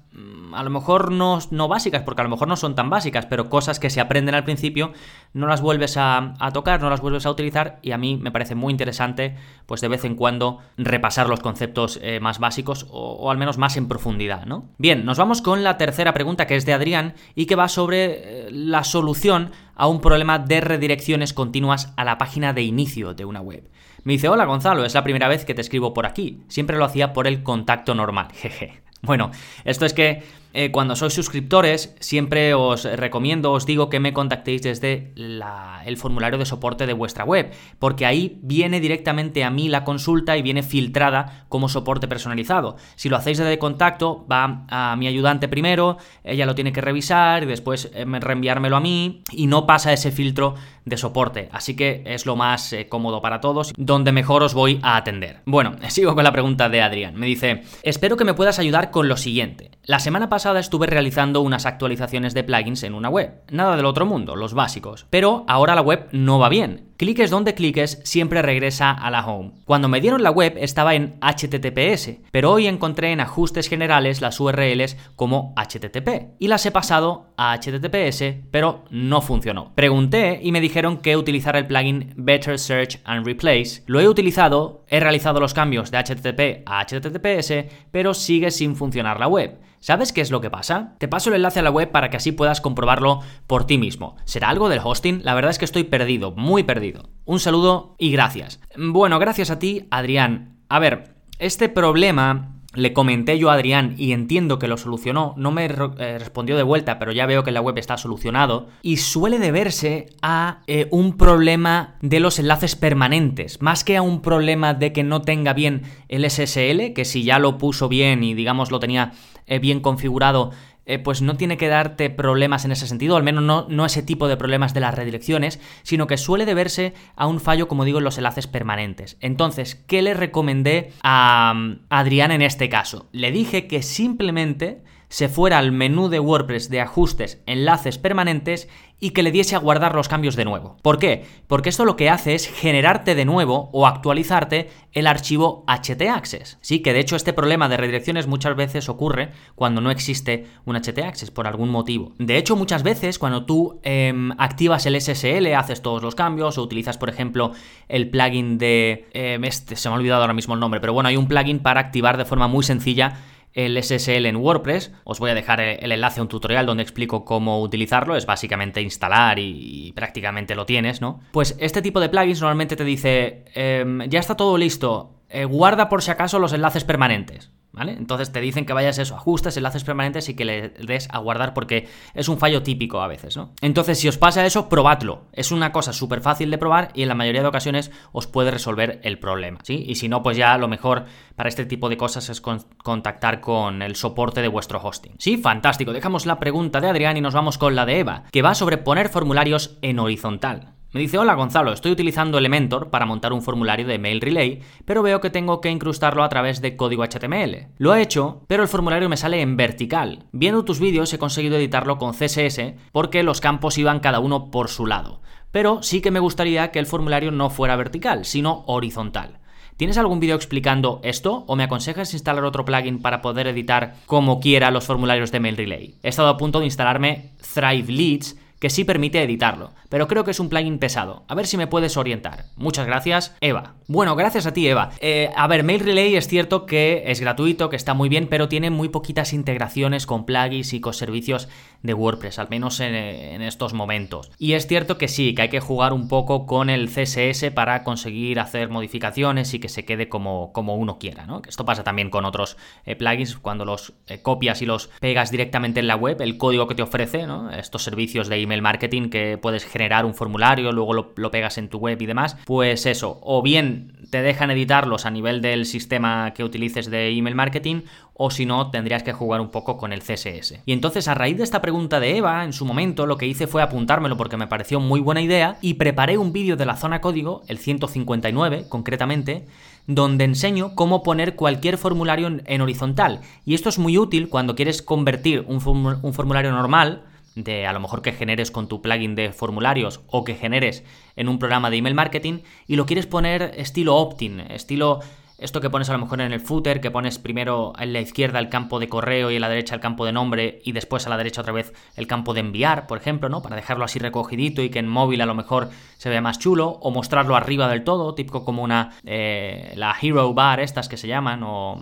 a 0.52 0.62
lo 0.62 0.70
mejor 0.70 1.12
no, 1.12 1.38
no, 1.50 1.68
básicas, 1.68 2.02
porque 2.02 2.22
a 2.22 2.24
lo 2.24 2.30
mejor 2.30 2.48
no 2.48 2.56
son 2.56 2.74
tan 2.74 2.88
básicas, 2.88 3.26
pero 3.26 3.50
cosas 3.50 3.78
que 3.78 3.90
se 3.90 4.00
aprenden 4.00 4.34
al 4.34 4.44
principio, 4.44 4.92
no 5.34 5.46
las 5.46 5.60
vuelves 5.60 5.96
a, 5.98 6.34
tocar, 6.52 6.80
no 6.80 6.88
las 6.88 7.00
vuelves 7.00 7.26
a 7.26 7.30
utilizar 7.30 7.78
y 7.82 7.92
a 7.92 7.98
mí 7.98 8.16
me 8.16 8.30
parece 8.30 8.54
muy 8.54 8.70
interesante, 8.70 9.36
pues 9.66 9.80
de 9.80 9.88
vez 9.88 10.04
en 10.04 10.14
cuando 10.14 10.60
repasar 10.78 11.28
los 11.28 11.40
conceptos 11.40 11.98
eh, 12.02 12.20
más 12.20 12.38
básicos 12.38 12.86
o, 12.90 13.30
al 13.30 13.36
menos 13.36 13.58
más 13.58 13.76
en 13.76 13.88
profundidad, 13.88 14.46
¿no? 14.46 14.70
Bien, 14.78 15.04
nos 15.04 15.18
vamos 15.18 15.42
con 15.42 15.62
la 15.62 15.76
tercera 15.76 16.14
pregunta 16.14 16.46
que 16.46 16.56
es 16.56 16.64
de 16.64 16.72
Adrián 16.72 17.14
y 17.34 17.46
que 17.46 17.56
va 17.56 17.68
sobre 17.68 18.46
eh, 18.46 18.48
la 18.50 18.84
solución 18.84 19.50
a 19.74 19.88
un 19.88 20.00
problema 20.00 20.38
de 20.38 20.62
redirecciones 20.62 21.34
continuas 21.34 21.92
a 21.96 22.04
la 22.04 22.16
página 22.16 22.54
de 22.54 22.62
inicio 22.62 23.12
de 23.12 23.26
una 23.26 23.40
web. 23.40 23.68
Me 24.04 24.14
dice, 24.14 24.28
hola 24.28 24.44
Gonzalo, 24.44 24.84
es 24.84 24.94
la 24.94 25.04
primera 25.04 25.28
vez 25.28 25.44
que 25.44 25.52
te 25.52 25.60
escribo 25.60 25.92
por 25.92 26.06
aquí, 26.06 26.40
siempre 26.48 26.78
lo 26.78 26.84
hacía 26.84 27.12
por 27.12 27.26
el 27.26 27.42
contacto 27.42 27.94
normal, 27.94 28.28
jeje. 28.32 28.85
Bueno, 29.06 29.30
esto 29.64 29.86
es 29.86 29.94
que 29.94 30.22
eh, 30.56 30.70
cuando 30.72 30.96
sois 30.96 31.12
suscriptores, 31.12 31.94
siempre 32.00 32.54
os 32.54 32.84
recomiendo, 32.84 33.52
os 33.52 33.66
digo 33.66 33.90
que 33.90 34.00
me 34.00 34.14
contactéis 34.14 34.62
desde 34.62 35.12
el 35.14 35.96
formulario 35.98 36.38
de 36.38 36.46
soporte 36.46 36.86
de 36.86 36.94
vuestra 36.94 37.24
web, 37.24 37.52
porque 37.78 38.06
ahí 38.06 38.40
viene 38.42 38.80
directamente 38.80 39.44
a 39.44 39.50
mí 39.50 39.68
la 39.68 39.84
consulta 39.84 40.34
y 40.38 40.40
viene 40.40 40.62
filtrada 40.62 41.44
como 41.50 41.68
soporte 41.68 42.08
personalizado. 42.08 42.76
Si 42.94 43.10
lo 43.10 43.18
hacéis 43.18 43.36
desde 43.36 43.58
contacto, 43.58 44.26
va 44.32 44.64
a 44.70 44.96
mi 44.96 45.06
ayudante 45.06 45.46
primero, 45.46 45.98
ella 46.24 46.46
lo 46.46 46.54
tiene 46.54 46.72
que 46.72 46.80
revisar 46.80 47.42
y 47.42 47.46
después 47.46 47.90
eh, 47.92 48.06
reenviármelo 48.06 48.76
a 48.76 48.80
mí 48.80 49.24
y 49.32 49.48
no 49.48 49.66
pasa 49.66 49.92
ese 49.92 50.10
filtro 50.10 50.54
de 50.86 50.96
soporte. 50.96 51.50
Así 51.52 51.76
que 51.76 52.02
es 52.06 52.24
lo 52.24 52.34
más 52.34 52.72
eh, 52.72 52.88
cómodo 52.88 53.20
para 53.20 53.42
todos, 53.42 53.74
donde 53.76 54.12
mejor 54.12 54.42
os 54.42 54.54
voy 54.54 54.80
a 54.82 54.96
atender. 54.96 55.42
Bueno, 55.44 55.76
sigo 55.88 56.14
con 56.14 56.24
la 56.24 56.32
pregunta 56.32 56.70
de 56.70 56.80
Adrián. 56.80 57.14
Me 57.16 57.26
dice, 57.26 57.62
espero 57.82 58.16
que 58.16 58.24
me 58.24 58.32
puedas 58.32 58.58
ayudar 58.58 58.90
con 58.90 59.06
lo 59.06 59.18
siguiente. 59.18 59.72
La 59.82 59.98
semana 59.98 60.30
pasada 60.30 60.45
estuve 60.54 60.86
realizando 60.86 61.40
unas 61.40 61.66
actualizaciones 61.66 62.34
de 62.34 62.44
plugins 62.44 62.82
en 62.84 62.94
una 62.94 63.08
web. 63.08 63.42
Nada 63.50 63.76
del 63.76 63.86
otro 63.86 64.06
mundo, 64.06 64.36
los 64.36 64.54
básicos. 64.54 65.06
Pero 65.10 65.44
ahora 65.48 65.74
la 65.74 65.82
web 65.82 66.08
no 66.12 66.38
va 66.38 66.48
bien. 66.48 66.86
Cliques 66.96 67.30
donde 67.30 67.54
cliques, 67.54 68.00
siempre 68.04 68.40
regresa 68.40 68.90
a 68.90 69.10
la 69.10 69.26
home. 69.26 69.52
Cuando 69.66 69.88
me 69.88 70.00
dieron 70.00 70.22
la 70.22 70.30
web 70.30 70.54
estaba 70.56 70.94
en 70.94 71.18
HTTPS, 71.20 72.22
pero 72.30 72.52
hoy 72.52 72.66
encontré 72.66 73.12
en 73.12 73.20
ajustes 73.20 73.68
generales 73.68 74.22
las 74.22 74.40
URLs 74.40 74.96
como 75.14 75.54
HTTP 75.56 76.36
y 76.38 76.48
las 76.48 76.64
he 76.64 76.70
pasado 76.70 77.34
a 77.36 77.54
HTTPS, 77.58 78.46
pero 78.50 78.84
no 78.90 79.20
funcionó. 79.20 79.74
Pregunté 79.74 80.40
y 80.42 80.52
me 80.52 80.62
dijeron 80.62 80.98
que 80.98 81.18
utilizar 81.18 81.56
el 81.56 81.66
plugin 81.66 82.14
Better 82.16 82.58
Search 82.58 82.98
and 83.04 83.26
Replace. 83.26 83.82
Lo 83.86 84.00
he 84.00 84.08
utilizado, 84.08 84.86
he 84.88 84.98
realizado 84.98 85.38
los 85.38 85.52
cambios 85.52 85.90
de 85.90 85.98
HTTP 85.98 86.62
a 86.64 86.82
HTTPS, 86.86 87.66
pero 87.90 88.14
sigue 88.14 88.50
sin 88.50 88.74
funcionar 88.74 89.20
la 89.20 89.28
web. 89.28 89.58
¿Sabes 89.86 90.12
qué 90.12 90.20
es 90.20 90.32
lo 90.32 90.40
que 90.40 90.50
pasa? 90.50 90.96
Te 90.98 91.06
paso 91.06 91.30
el 91.30 91.36
enlace 91.36 91.60
a 91.60 91.62
la 91.62 91.70
web 91.70 91.92
para 91.92 92.10
que 92.10 92.16
así 92.16 92.32
puedas 92.32 92.60
comprobarlo 92.60 93.20
por 93.46 93.68
ti 93.68 93.78
mismo. 93.78 94.16
¿Será 94.24 94.48
algo 94.48 94.68
del 94.68 94.80
hosting? 94.82 95.20
La 95.22 95.32
verdad 95.32 95.52
es 95.52 95.60
que 95.60 95.64
estoy 95.64 95.84
perdido, 95.84 96.32
muy 96.32 96.64
perdido. 96.64 97.08
Un 97.24 97.38
saludo 97.38 97.94
y 97.96 98.10
gracias. 98.10 98.58
Bueno, 98.76 99.20
gracias 99.20 99.48
a 99.50 99.60
ti, 99.60 99.86
Adrián. 99.92 100.56
A 100.68 100.80
ver, 100.80 101.14
este 101.38 101.68
problema 101.68 102.55
le 102.76 102.92
comenté 102.92 103.38
yo 103.38 103.50
a 103.50 103.54
Adrián 103.54 103.94
y 103.96 104.12
entiendo 104.12 104.58
que 104.58 104.68
lo 104.68 104.76
solucionó, 104.76 105.34
no 105.36 105.50
me 105.50 105.64
eh, 105.64 106.18
respondió 106.18 106.56
de 106.56 106.62
vuelta, 106.62 106.98
pero 106.98 107.12
ya 107.12 107.26
veo 107.26 107.42
que 107.42 107.50
la 107.50 107.60
web 107.60 107.78
está 107.78 107.96
solucionado, 107.96 108.68
y 108.82 108.98
suele 108.98 109.38
deberse 109.38 110.10
a 110.22 110.60
eh, 110.66 110.86
un 110.90 111.16
problema 111.16 111.96
de 112.02 112.20
los 112.20 112.38
enlaces 112.38 112.76
permanentes, 112.76 113.60
más 113.62 113.82
que 113.82 113.96
a 113.96 114.02
un 114.02 114.22
problema 114.22 114.74
de 114.74 114.92
que 114.92 115.02
no 115.02 115.22
tenga 115.22 115.52
bien 115.52 115.82
el 116.08 116.28
SSL, 116.28 116.92
que 116.94 117.04
si 117.04 117.24
ya 117.24 117.38
lo 117.38 117.58
puso 117.58 117.88
bien 117.88 118.22
y 118.22 118.34
digamos 118.34 118.70
lo 118.70 118.78
tenía 118.78 119.12
eh, 119.46 119.58
bien 119.58 119.80
configurado, 119.80 120.50
eh, 120.86 121.00
pues 121.00 121.20
no 121.20 121.36
tiene 121.36 121.56
que 121.56 121.68
darte 121.68 122.10
problemas 122.10 122.64
en 122.64 122.72
ese 122.72 122.86
sentido, 122.86 123.16
al 123.16 123.24
menos 123.24 123.42
no, 123.42 123.66
no 123.68 123.84
ese 123.84 124.02
tipo 124.02 124.28
de 124.28 124.36
problemas 124.36 124.72
de 124.72 124.80
las 124.80 124.94
redirecciones, 124.94 125.60
sino 125.82 126.06
que 126.06 126.16
suele 126.16 126.46
deberse 126.46 126.94
a 127.16 127.26
un 127.26 127.40
fallo, 127.40 127.66
como 127.66 127.84
digo, 127.84 127.98
en 127.98 128.04
los 128.04 128.18
enlaces 128.18 128.46
permanentes. 128.46 129.16
Entonces, 129.20 129.74
¿qué 129.74 130.00
le 130.00 130.14
recomendé 130.14 130.92
a 131.02 131.54
Adrián 131.90 132.30
en 132.30 132.42
este 132.42 132.68
caso? 132.68 133.08
Le 133.10 133.32
dije 133.32 133.66
que 133.66 133.82
simplemente 133.82 134.84
se 135.08 135.28
fuera 135.28 135.58
al 135.58 135.72
menú 135.72 136.08
de 136.08 136.20
WordPress 136.20 136.68
de 136.68 136.80
ajustes, 136.80 137.42
enlaces 137.46 137.98
permanentes 137.98 138.68
y 138.98 139.10
que 139.10 139.22
le 139.22 139.30
diese 139.30 139.54
a 139.54 139.58
guardar 139.58 139.94
los 139.94 140.08
cambios 140.08 140.36
de 140.36 140.46
nuevo. 140.46 140.78
¿Por 140.80 140.98
qué? 140.98 141.26
Porque 141.46 141.68
esto 141.68 141.84
lo 141.84 141.96
que 141.96 142.08
hace 142.08 142.34
es 142.34 142.48
generarte 142.48 143.14
de 143.14 143.26
nuevo 143.26 143.68
o 143.72 143.86
actualizarte 143.86 144.70
el 144.92 145.06
archivo 145.06 145.64
htaccess. 145.66 146.58
Sí, 146.62 146.80
que 146.80 146.94
de 146.94 147.00
hecho 147.00 147.14
este 147.14 147.34
problema 147.34 147.68
de 147.68 147.76
redirecciones 147.76 148.26
muchas 148.26 148.56
veces 148.56 148.88
ocurre 148.88 149.32
cuando 149.54 149.82
no 149.82 149.90
existe 149.90 150.46
un 150.64 150.76
htaccess 150.76 151.30
por 151.30 151.46
algún 151.46 151.68
motivo. 151.68 152.14
De 152.18 152.38
hecho, 152.38 152.56
muchas 152.56 152.82
veces 152.82 153.18
cuando 153.18 153.44
tú 153.44 153.80
em, 153.82 154.32
activas 154.38 154.86
el 154.86 154.98
SSL, 154.98 155.54
haces 155.54 155.82
todos 155.82 156.02
los 156.02 156.14
cambios 156.14 156.56
o 156.56 156.62
utilizas, 156.62 156.96
por 156.96 157.10
ejemplo, 157.10 157.52
el 157.88 158.08
plugin 158.08 158.56
de... 158.56 159.08
Em, 159.12 159.44
este, 159.44 159.76
se 159.76 159.88
me 159.90 159.94
ha 159.94 159.98
olvidado 159.98 160.22
ahora 160.22 160.32
mismo 160.32 160.54
el 160.54 160.60
nombre, 160.60 160.80
pero 160.80 160.94
bueno, 160.94 161.10
hay 161.10 161.18
un 161.18 161.28
plugin 161.28 161.58
para 161.58 161.80
activar 161.80 162.16
de 162.16 162.24
forma 162.24 162.48
muy 162.48 162.64
sencilla 162.64 163.18
el 163.56 163.82
SSL 163.82 164.26
en 164.26 164.36
WordPress. 164.36 164.92
Os 165.04 165.18
voy 165.18 165.30
a 165.30 165.34
dejar 165.34 165.60
el 165.60 165.90
enlace 165.90 166.20
a 166.20 166.22
un 166.22 166.28
tutorial 166.28 166.66
donde 166.66 166.82
explico 166.82 167.24
cómo 167.24 167.60
utilizarlo. 167.62 168.14
Es 168.14 168.26
básicamente 168.26 168.82
instalar 168.82 169.38
y, 169.38 169.92
prácticamente 169.96 170.54
lo 170.54 170.66
tienes, 170.66 171.00
¿no? 171.00 171.20
Pues 171.32 171.56
este 171.58 171.80
tipo 171.80 171.98
de 171.98 172.10
plugins 172.10 172.40
normalmente 172.40 172.76
te 172.76 172.84
dice, 172.84 173.46
em, 173.54 174.02
ya 174.08 174.20
está 174.20 174.36
todo 174.36 174.58
listo, 174.58 175.22
eh, 175.30 175.46
guarda 175.46 175.88
por 175.88 176.02
si 176.02 176.10
acaso 176.10 176.38
los 176.38 176.52
enlaces 176.52 176.84
permanentes. 176.84 177.50
Entonces 177.78 178.32
te 178.32 178.40
dicen 178.40 178.66
que 178.66 178.72
vayas 178.72 178.98
a 178.98 179.02
eso, 179.02 179.14
ajustes, 179.14 179.56
enlaces 179.56 179.84
permanentes 179.84 180.28
y 180.28 180.34
que 180.34 180.44
le 180.44 180.68
des 180.70 181.08
a 181.10 181.18
guardar 181.18 181.54
porque 181.54 181.88
es 182.14 182.28
un 182.28 182.38
fallo 182.38 182.62
típico 182.62 183.00
a 183.00 183.08
veces, 183.08 183.36
¿no? 183.36 183.52
Entonces, 183.60 183.98
si 183.98 184.08
os 184.08 184.18
pasa 184.18 184.44
eso, 184.46 184.68
probadlo. 184.68 185.26
Es 185.32 185.52
una 185.52 185.72
cosa 185.72 185.92
súper 185.92 186.20
fácil 186.20 186.50
de 186.50 186.58
probar 186.58 186.90
y 186.94 187.02
en 187.02 187.08
la 187.08 187.14
mayoría 187.14 187.42
de 187.42 187.48
ocasiones 187.48 187.90
os 188.12 188.26
puede 188.26 188.50
resolver 188.50 189.00
el 189.02 189.18
problema, 189.18 189.58
¿sí? 189.62 189.84
Y 189.86 189.96
si 189.96 190.08
no, 190.08 190.22
pues 190.22 190.36
ya 190.36 190.56
lo 190.58 190.68
mejor 190.68 191.04
para 191.34 191.48
este 191.48 191.66
tipo 191.66 191.88
de 191.88 191.96
cosas 191.96 192.28
es 192.28 192.40
contactar 192.40 193.40
con 193.40 193.82
el 193.82 193.96
soporte 193.96 194.42
de 194.42 194.48
vuestro 194.48 194.80
hosting. 194.82 195.14
Sí, 195.18 195.36
fantástico. 195.36 195.92
Dejamos 195.92 196.26
la 196.26 196.38
pregunta 196.38 196.80
de 196.80 196.88
Adrián 196.88 197.16
y 197.16 197.20
nos 197.20 197.34
vamos 197.34 197.58
con 197.58 197.74
la 197.74 197.86
de 197.86 198.00
Eva, 198.00 198.24
que 198.32 198.42
va 198.42 198.54
sobre 198.54 198.78
poner 198.78 199.08
formularios 199.08 199.78
en 199.82 199.98
horizontal. 199.98 200.75
Me 200.96 201.02
dice, 201.02 201.18
hola 201.18 201.34
Gonzalo, 201.34 201.74
estoy 201.74 201.92
utilizando 201.92 202.38
Elementor 202.38 202.88
para 202.88 203.04
montar 203.04 203.34
un 203.34 203.42
formulario 203.42 203.86
de 203.86 203.98
Mail 203.98 204.22
Relay, 204.22 204.62
pero 204.86 205.02
veo 205.02 205.20
que 205.20 205.28
tengo 205.28 205.60
que 205.60 205.68
incrustarlo 205.68 206.24
a 206.24 206.28
través 206.30 206.62
de 206.62 206.74
código 206.74 207.04
HTML. 207.04 207.66
Lo 207.76 207.94
he 207.94 208.00
hecho, 208.00 208.40
pero 208.46 208.62
el 208.62 208.68
formulario 208.70 209.10
me 209.10 209.18
sale 209.18 209.42
en 209.42 209.58
vertical. 209.58 210.24
Viendo 210.32 210.64
tus 210.64 210.80
vídeos 210.80 211.12
he 211.12 211.18
conseguido 211.18 211.58
editarlo 211.58 211.98
con 211.98 212.14
CSS 212.14 212.76
porque 212.92 213.22
los 213.24 213.42
campos 213.42 213.76
iban 213.76 214.00
cada 214.00 214.20
uno 214.20 214.50
por 214.50 214.68
su 214.70 214.86
lado. 214.86 215.20
Pero 215.52 215.82
sí 215.82 216.00
que 216.00 216.10
me 216.10 216.18
gustaría 216.18 216.70
que 216.70 216.78
el 216.78 216.86
formulario 216.86 217.30
no 217.30 217.50
fuera 217.50 217.76
vertical, 217.76 218.24
sino 218.24 218.64
horizontal. 218.66 219.40
¿Tienes 219.76 219.98
algún 219.98 220.20
vídeo 220.20 220.36
explicando 220.36 221.02
esto 221.04 221.44
o 221.46 221.56
me 221.56 221.64
aconsejas 221.64 222.14
instalar 222.14 222.44
otro 222.44 222.64
plugin 222.64 223.02
para 223.02 223.20
poder 223.20 223.48
editar 223.48 223.96
como 224.06 224.40
quiera 224.40 224.70
los 224.70 224.86
formularios 224.86 225.30
de 225.30 225.40
Mail 225.40 225.58
Relay? 225.58 225.96
He 226.02 226.08
estado 226.08 226.28
a 226.28 226.38
punto 226.38 226.60
de 226.60 226.64
instalarme 226.64 227.32
Thrive 227.52 227.92
Leads, 227.92 228.38
que 228.58 228.70
sí 228.70 228.84
permite 228.84 229.22
editarlo, 229.22 229.72
pero 229.88 230.08
creo 230.08 230.24
que 230.24 230.30
es 230.30 230.40
un 230.40 230.48
plugin 230.48 230.78
pesado. 230.78 231.24
A 231.28 231.34
ver 231.34 231.46
si 231.46 231.56
me 231.56 231.66
puedes 231.66 231.96
orientar. 231.96 232.46
Muchas 232.56 232.86
gracias, 232.86 233.36
Eva. 233.40 233.74
Bueno, 233.86 234.16
gracias 234.16 234.46
a 234.46 234.52
ti, 234.52 234.66
Eva. 234.66 234.90
Eh, 235.00 235.30
a 235.36 235.46
ver, 235.46 235.62
Mail 235.62 235.80
Relay 235.80 236.16
es 236.16 236.26
cierto 236.26 236.66
que 236.66 237.04
es 237.06 237.20
gratuito, 237.20 237.68
que 237.68 237.76
está 237.76 237.94
muy 237.94 238.08
bien, 238.08 238.28
pero 238.28 238.48
tiene 238.48 238.70
muy 238.70 238.88
poquitas 238.88 239.32
integraciones 239.32 240.06
con 240.06 240.24
plugins 240.26 240.72
y 240.72 240.80
con 240.80 240.94
servicios 240.94 241.48
de 241.86 241.94
WordPress, 241.94 242.38
al 242.38 242.48
menos 242.48 242.80
en, 242.80 243.42
estos 243.42 243.72
momentos. 243.72 244.30
Y 244.38 244.52
es 244.52 244.66
cierto 244.66 244.98
que 244.98 245.08
sí, 245.08 245.34
que 245.34 245.42
hay 245.42 245.48
que 245.48 245.60
jugar 245.60 245.92
un 245.92 246.08
poco 246.08 246.46
con 246.46 246.70
el 246.70 246.88
CSS 246.88 247.50
para 247.54 247.84
conseguir 247.84 248.40
hacer 248.40 248.68
modificaciones 248.68 249.54
y 249.54 249.58
que 249.58 249.68
se 249.68 249.84
quede 249.84 250.08
como, 250.08 250.52
como 250.52 250.76
uno 250.76 250.98
quiera, 250.98 251.26
¿no? 251.26 251.42
Esto 251.46 251.64
pasa 251.64 251.84
también 251.84 252.10
con 252.10 252.24
otros 252.24 252.56
eh, 252.84 252.96
plugins, 252.96 253.36
cuando 253.36 253.64
los 253.64 253.94
eh, 254.08 254.20
copias 254.22 254.62
y 254.62 254.66
los 254.66 254.88
pegas 255.00 255.30
directamente 255.30 255.80
en 255.80 255.86
la 255.86 255.96
web, 255.96 256.20
el 256.20 256.38
código 256.38 256.66
que 256.66 256.74
te 256.74 256.82
ofrece, 256.82 257.26
¿no? 257.26 257.50
Estos 257.50 257.82
servicios 257.82 258.28
de 258.28 258.40
email 258.40 258.62
marketing 258.62 259.08
que 259.08 259.38
puedes 259.38 259.64
generar 259.64 260.04
un 260.04 260.14
formulario, 260.14 260.72
luego 260.72 260.92
lo, 260.92 261.12
lo 261.16 261.30
pegas 261.30 261.58
en 261.58 261.68
tu 261.68 261.78
web 261.78 262.00
y 262.00 262.06
demás, 262.06 262.36
pues 262.44 262.86
eso, 262.86 263.20
o 263.22 263.42
bien 263.42 263.96
te 264.10 264.22
dejan 264.22 264.50
editarlos 264.50 265.06
a 265.06 265.10
nivel 265.10 265.40
del 265.40 265.66
sistema 265.66 266.32
que 266.34 266.44
utilices 266.44 266.90
de 266.90 267.10
email 267.10 267.34
marketing, 267.34 267.82
o 268.18 268.30
si 268.30 268.46
no, 268.46 268.70
tendrías 268.70 269.02
que 269.02 269.12
jugar 269.12 269.40
un 269.40 269.50
poco 269.50 269.76
con 269.76 269.92
el 269.92 270.00
CSS. 270.00 270.60
Y 270.64 270.72
entonces, 270.72 271.06
a 271.06 271.14
raíz 271.14 271.36
de 271.36 271.44
esta 271.44 271.60
pregunta 271.60 272.00
de 272.00 272.16
Eva, 272.16 272.44
en 272.44 272.54
su 272.54 272.64
momento, 272.64 273.04
lo 273.04 273.18
que 273.18 273.26
hice 273.26 273.46
fue 273.46 273.62
apuntármelo 273.62 274.16
porque 274.16 274.38
me 274.38 274.46
pareció 274.46 274.80
muy 274.80 275.00
buena 275.00 275.20
idea 275.20 275.58
y 275.60 275.74
preparé 275.74 276.16
un 276.16 276.32
vídeo 276.32 276.56
de 276.56 276.64
la 276.64 276.76
zona 276.76 277.02
código, 277.02 277.42
el 277.48 277.58
159 277.58 278.66
concretamente, 278.70 279.46
donde 279.86 280.24
enseño 280.24 280.74
cómo 280.74 281.02
poner 281.02 281.36
cualquier 281.36 281.76
formulario 281.76 282.40
en, 282.44 282.60
horizontal. 282.60 283.20
Y 283.44 283.54
esto 283.54 283.68
es 283.68 283.78
muy 283.78 283.98
útil 283.98 284.30
cuando 284.30 284.54
quieres 284.54 284.80
convertir 284.80 285.44
un, 285.46 285.60
formulario 285.60 286.52
normal, 286.52 287.02
de 287.34 287.66
a 287.66 287.74
lo 287.74 287.80
mejor 287.80 288.00
que 288.00 288.12
generes 288.12 288.50
con 288.50 288.66
tu 288.66 288.80
plugin 288.80 289.14
de 289.14 289.30
formularios 289.30 290.00
o 290.06 290.24
que 290.24 290.36
generes 290.36 290.84
en 291.16 291.28
un 291.28 291.38
programa 291.38 291.68
de 291.68 291.76
email 291.76 291.94
marketing 291.94 292.38
y 292.66 292.76
lo 292.76 292.86
quieres 292.86 293.06
poner 293.06 293.52
estilo 293.58 293.94
opt-in, 293.94 294.40
estilo 294.40 295.00
esto 295.38 295.60
que 295.60 295.70
pones 295.70 295.90
a 295.90 295.92
lo 295.92 295.98
mejor 295.98 296.20
en 296.20 296.32
el 296.32 296.40
footer, 296.40 296.80
que 296.80 296.90
pones 296.90 297.18
primero 297.18 297.72
en 297.78 297.92
la 297.92 298.00
izquierda 298.00 298.38
el 298.38 298.48
campo 298.48 298.78
de 298.78 298.88
correo 298.88 299.30
y 299.30 299.36
en 299.36 299.42
la 299.42 299.48
derecha 299.48 299.74
el 299.74 299.80
campo 299.80 300.06
de 300.06 300.12
nombre 300.12 300.60
y 300.64 300.72
después 300.72 301.06
a 301.06 301.10
la 301.10 301.16
derecha 301.16 301.42
otra 301.42 301.52
vez 301.52 301.74
el 301.96 302.06
campo 302.06 302.32
de 302.32 302.40
enviar, 302.40 302.86
por 302.86 302.98
ejemplo, 302.98 303.28
¿no? 303.28 303.42
Para 303.42 303.56
dejarlo 303.56 303.84
así 303.84 303.98
recogidito 303.98 304.62
y 304.62 304.70
que 304.70 304.78
en 304.78 304.88
móvil 304.88 305.20
a 305.20 305.26
lo 305.26 305.34
mejor 305.34 305.68
se 305.98 306.08
vea 306.08 306.20
más 306.20 306.38
chulo, 306.38 306.78
o 306.80 306.90
mostrarlo 306.90 307.36
arriba 307.36 307.68
del 307.68 307.84
todo, 307.84 308.14
típico 308.14 308.44
como 308.44 308.62
una, 308.62 308.92
eh, 309.04 309.72
la 309.76 309.94
Hero 310.00 310.32
Bar, 310.34 310.60
estas 310.60 310.88
que 310.88 310.96
se 310.96 311.08
llaman, 311.08 311.42
o... 311.42 311.80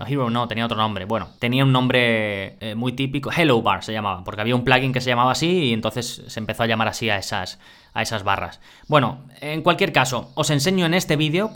No, 0.00 0.06
Hero 0.06 0.30
no, 0.30 0.48
tenía 0.48 0.64
otro 0.64 0.78
nombre. 0.78 1.04
Bueno, 1.04 1.28
tenía 1.38 1.62
un 1.62 1.72
nombre 1.72 2.56
eh, 2.60 2.74
muy 2.74 2.92
típico. 2.92 3.30
Hello 3.30 3.60
Bar 3.60 3.84
se 3.84 3.92
llamaba, 3.92 4.24
porque 4.24 4.40
había 4.40 4.56
un 4.56 4.64
plugin 4.64 4.94
que 4.94 5.02
se 5.02 5.10
llamaba 5.10 5.32
así 5.32 5.64
y 5.64 5.72
entonces 5.74 6.22
se 6.26 6.40
empezó 6.40 6.62
a 6.62 6.66
llamar 6.66 6.88
así 6.88 7.10
a 7.10 7.18
esas, 7.18 7.58
a 7.92 8.00
esas 8.00 8.24
barras. 8.24 8.60
Bueno, 8.88 9.26
en 9.42 9.60
cualquier 9.60 9.92
caso, 9.92 10.32
os 10.36 10.48
enseño 10.48 10.86
en 10.86 10.94
este 10.94 11.16
vídeo 11.16 11.50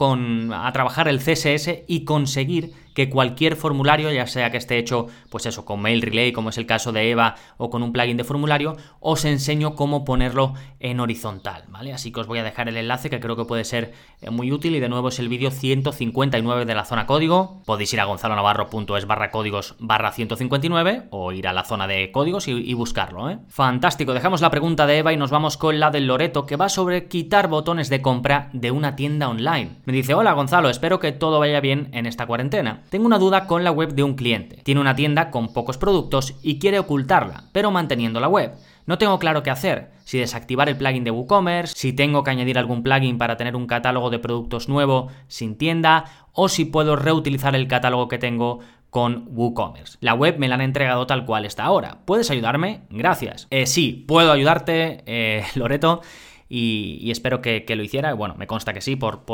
a 0.52 0.72
trabajar 0.72 1.08
el 1.08 1.20
CSS 1.20 1.84
y 1.88 2.04
conseguir 2.04 2.74
que 2.94 3.10
cualquier 3.10 3.56
formulario, 3.56 4.10
ya 4.12 4.26
sea 4.26 4.50
que 4.50 4.56
esté 4.56 4.78
hecho, 4.78 5.08
pues 5.28 5.46
eso, 5.46 5.64
con 5.64 5.82
Mail 5.82 6.00
Relay, 6.00 6.32
como 6.32 6.50
es 6.50 6.58
el 6.58 6.66
caso 6.66 6.92
de 6.92 7.10
Eva, 7.10 7.34
o 7.56 7.68
con 7.68 7.82
un 7.82 7.92
plugin 7.92 8.16
de 8.16 8.24
formulario, 8.24 8.76
os 9.00 9.24
enseño 9.24 9.74
cómo 9.74 10.04
ponerlo 10.04 10.54
en 10.80 11.00
horizontal, 11.00 11.64
¿vale? 11.68 11.92
Así 11.92 12.12
que 12.12 12.20
os 12.20 12.26
voy 12.26 12.38
a 12.38 12.44
dejar 12.44 12.68
el 12.68 12.76
enlace 12.76 13.10
que 13.10 13.20
creo 13.20 13.36
que 13.36 13.44
puede 13.44 13.64
ser 13.64 13.92
eh, 14.20 14.30
muy 14.30 14.52
útil 14.52 14.74
y 14.76 14.80
de 14.80 14.88
nuevo 14.88 15.08
es 15.08 15.18
el 15.18 15.28
vídeo 15.28 15.50
159 15.50 16.64
de 16.64 16.74
la 16.74 16.84
zona 16.84 17.06
código. 17.06 17.62
Podéis 17.66 17.92
ir 17.92 18.00
a 18.00 18.04
gonzalonavarro.es 18.04 19.06
barra 19.06 19.30
códigos 19.30 19.74
barra 19.78 20.12
159 20.12 21.08
o 21.10 21.32
ir 21.32 21.48
a 21.48 21.52
la 21.52 21.64
zona 21.64 21.86
de 21.86 22.12
códigos 22.12 22.48
y, 22.48 22.74
buscarlo, 22.74 23.30
¿eh? 23.30 23.38
Fantástico, 23.48 24.14
dejamos 24.14 24.40
la 24.40 24.50
pregunta 24.50 24.86
de 24.86 24.98
Eva 24.98 25.12
y 25.12 25.16
nos 25.16 25.30
vamos 25.30 25.56
con 25.56 25.80
la 25.80 25.90
del 25.90 26.06
Loreto 26.06 26.46
que 26.46 26.56
va 26.56 26.68
sobre 26.68 27.08
quitar 27.08 27.48
botones 27.48 27.88
de 27.88 28.02
compra 28.02 28.50
de 28.52 28.70
una 28.70 28.96
tienda 28.96 29.28
online. 29.28 29.78
Me 29.84 29.92
dice, 29.92 30.14
hola 30.14 30.32
Gonzalo, 30.32 30.70
espero 30.70 31.00
que 31.00 31.12
todo 31.12 31.38
vaya 31.38 31.60
bien 31.60 31.88
en 31.92 32.06
esta 32.06 32.26
cuarentena. 32.26 32.83
Tengo 32.90 33.06
una 33.06 33.18
duda 33.18 33.46
con 33.46 33.64
la 33.64 33.70
web 33.70 33.94
de 33.94 34.02
un 34.02 34.14
cliente. 34.14 34.56
Tiene 34.62 34.80
una 34.80 34.94
tienda 34.94 35.30
con 35.30 35.52
pocos 35.52 35.78
productos 35.78 36.34
y 36.42 36.58
quiere 36.58 36.78
ocultarla, 36.78 37.44
pero 37.52 37.70
manteniendo 37.70 38.20
la 38.20 38.28
web. 38.28 38.54
No 38.86 38.98
tengo 38.98 39.18
claro 39.18 39.42
qué 39.42 39.50
hacer, 39.50 39.90
si 40.04 40.18
desactivar 40.18 40.68
el 40.68 40.76
plugin 40.76 41.04
de 41.04 41.10
WooCommerce, 41.10 41.74
si 41.74 41.92
tengo 41.92 42.22
que 42.22 42.30
añadir 42.30 42.58
algún 42.58 42.82
plugin 42.82 43.16
para 43.16 43.36
tener 43.36 43.56
un 43.56 43.66
catálogo 43.66 44.10
de 44.10 44.18
productos 44.18 44.68
nuevo 44.68 45.08
sin 45.26 45.56
tienda, 45.56 46.04
o 46.32 46.48
si 46.48 46.66
puedo 46.66 46.94
reutilizar 46.96 47.56
el 47.56 47.66
catálogo 47.66 48.08
que 48.08 48.18
tengo 48.18 48.60
con 48.90 49.24
WooCommerce. 49.28 49.98
La 50.00 50.14
web 50.14 50.38
me 50.38 50.48
la 50.48 50.54
han 50.56 50.60
entregado 50.60 51.06
tal 51.06 51.24
cual 51.24 51.46
está 51.46 51.64
ahora. 51.64 52.02
¿Puedes 52.04 52.30
ayudarme? 52.30 52.82
Gracias. 52.90 53.48
Eh, 53.50 53.66
sí, 53.66 54.04
puedo 54.06 54.30
ayudarte, 54.30 55.02
eh, 55.06 55.44
Loreto 55.54 56.02
y, 56.48 57.10
espero 57.10 57.40
que, 57.40 57.64
lo 57.68 57.82
hiciera. 57.82 58.14
Bueno, 58.14 58.34
me 58.36 58.46
consta 58.46 58.72
que 58.72 58.80
sí 58.80 58.96
por, 58.96 59.24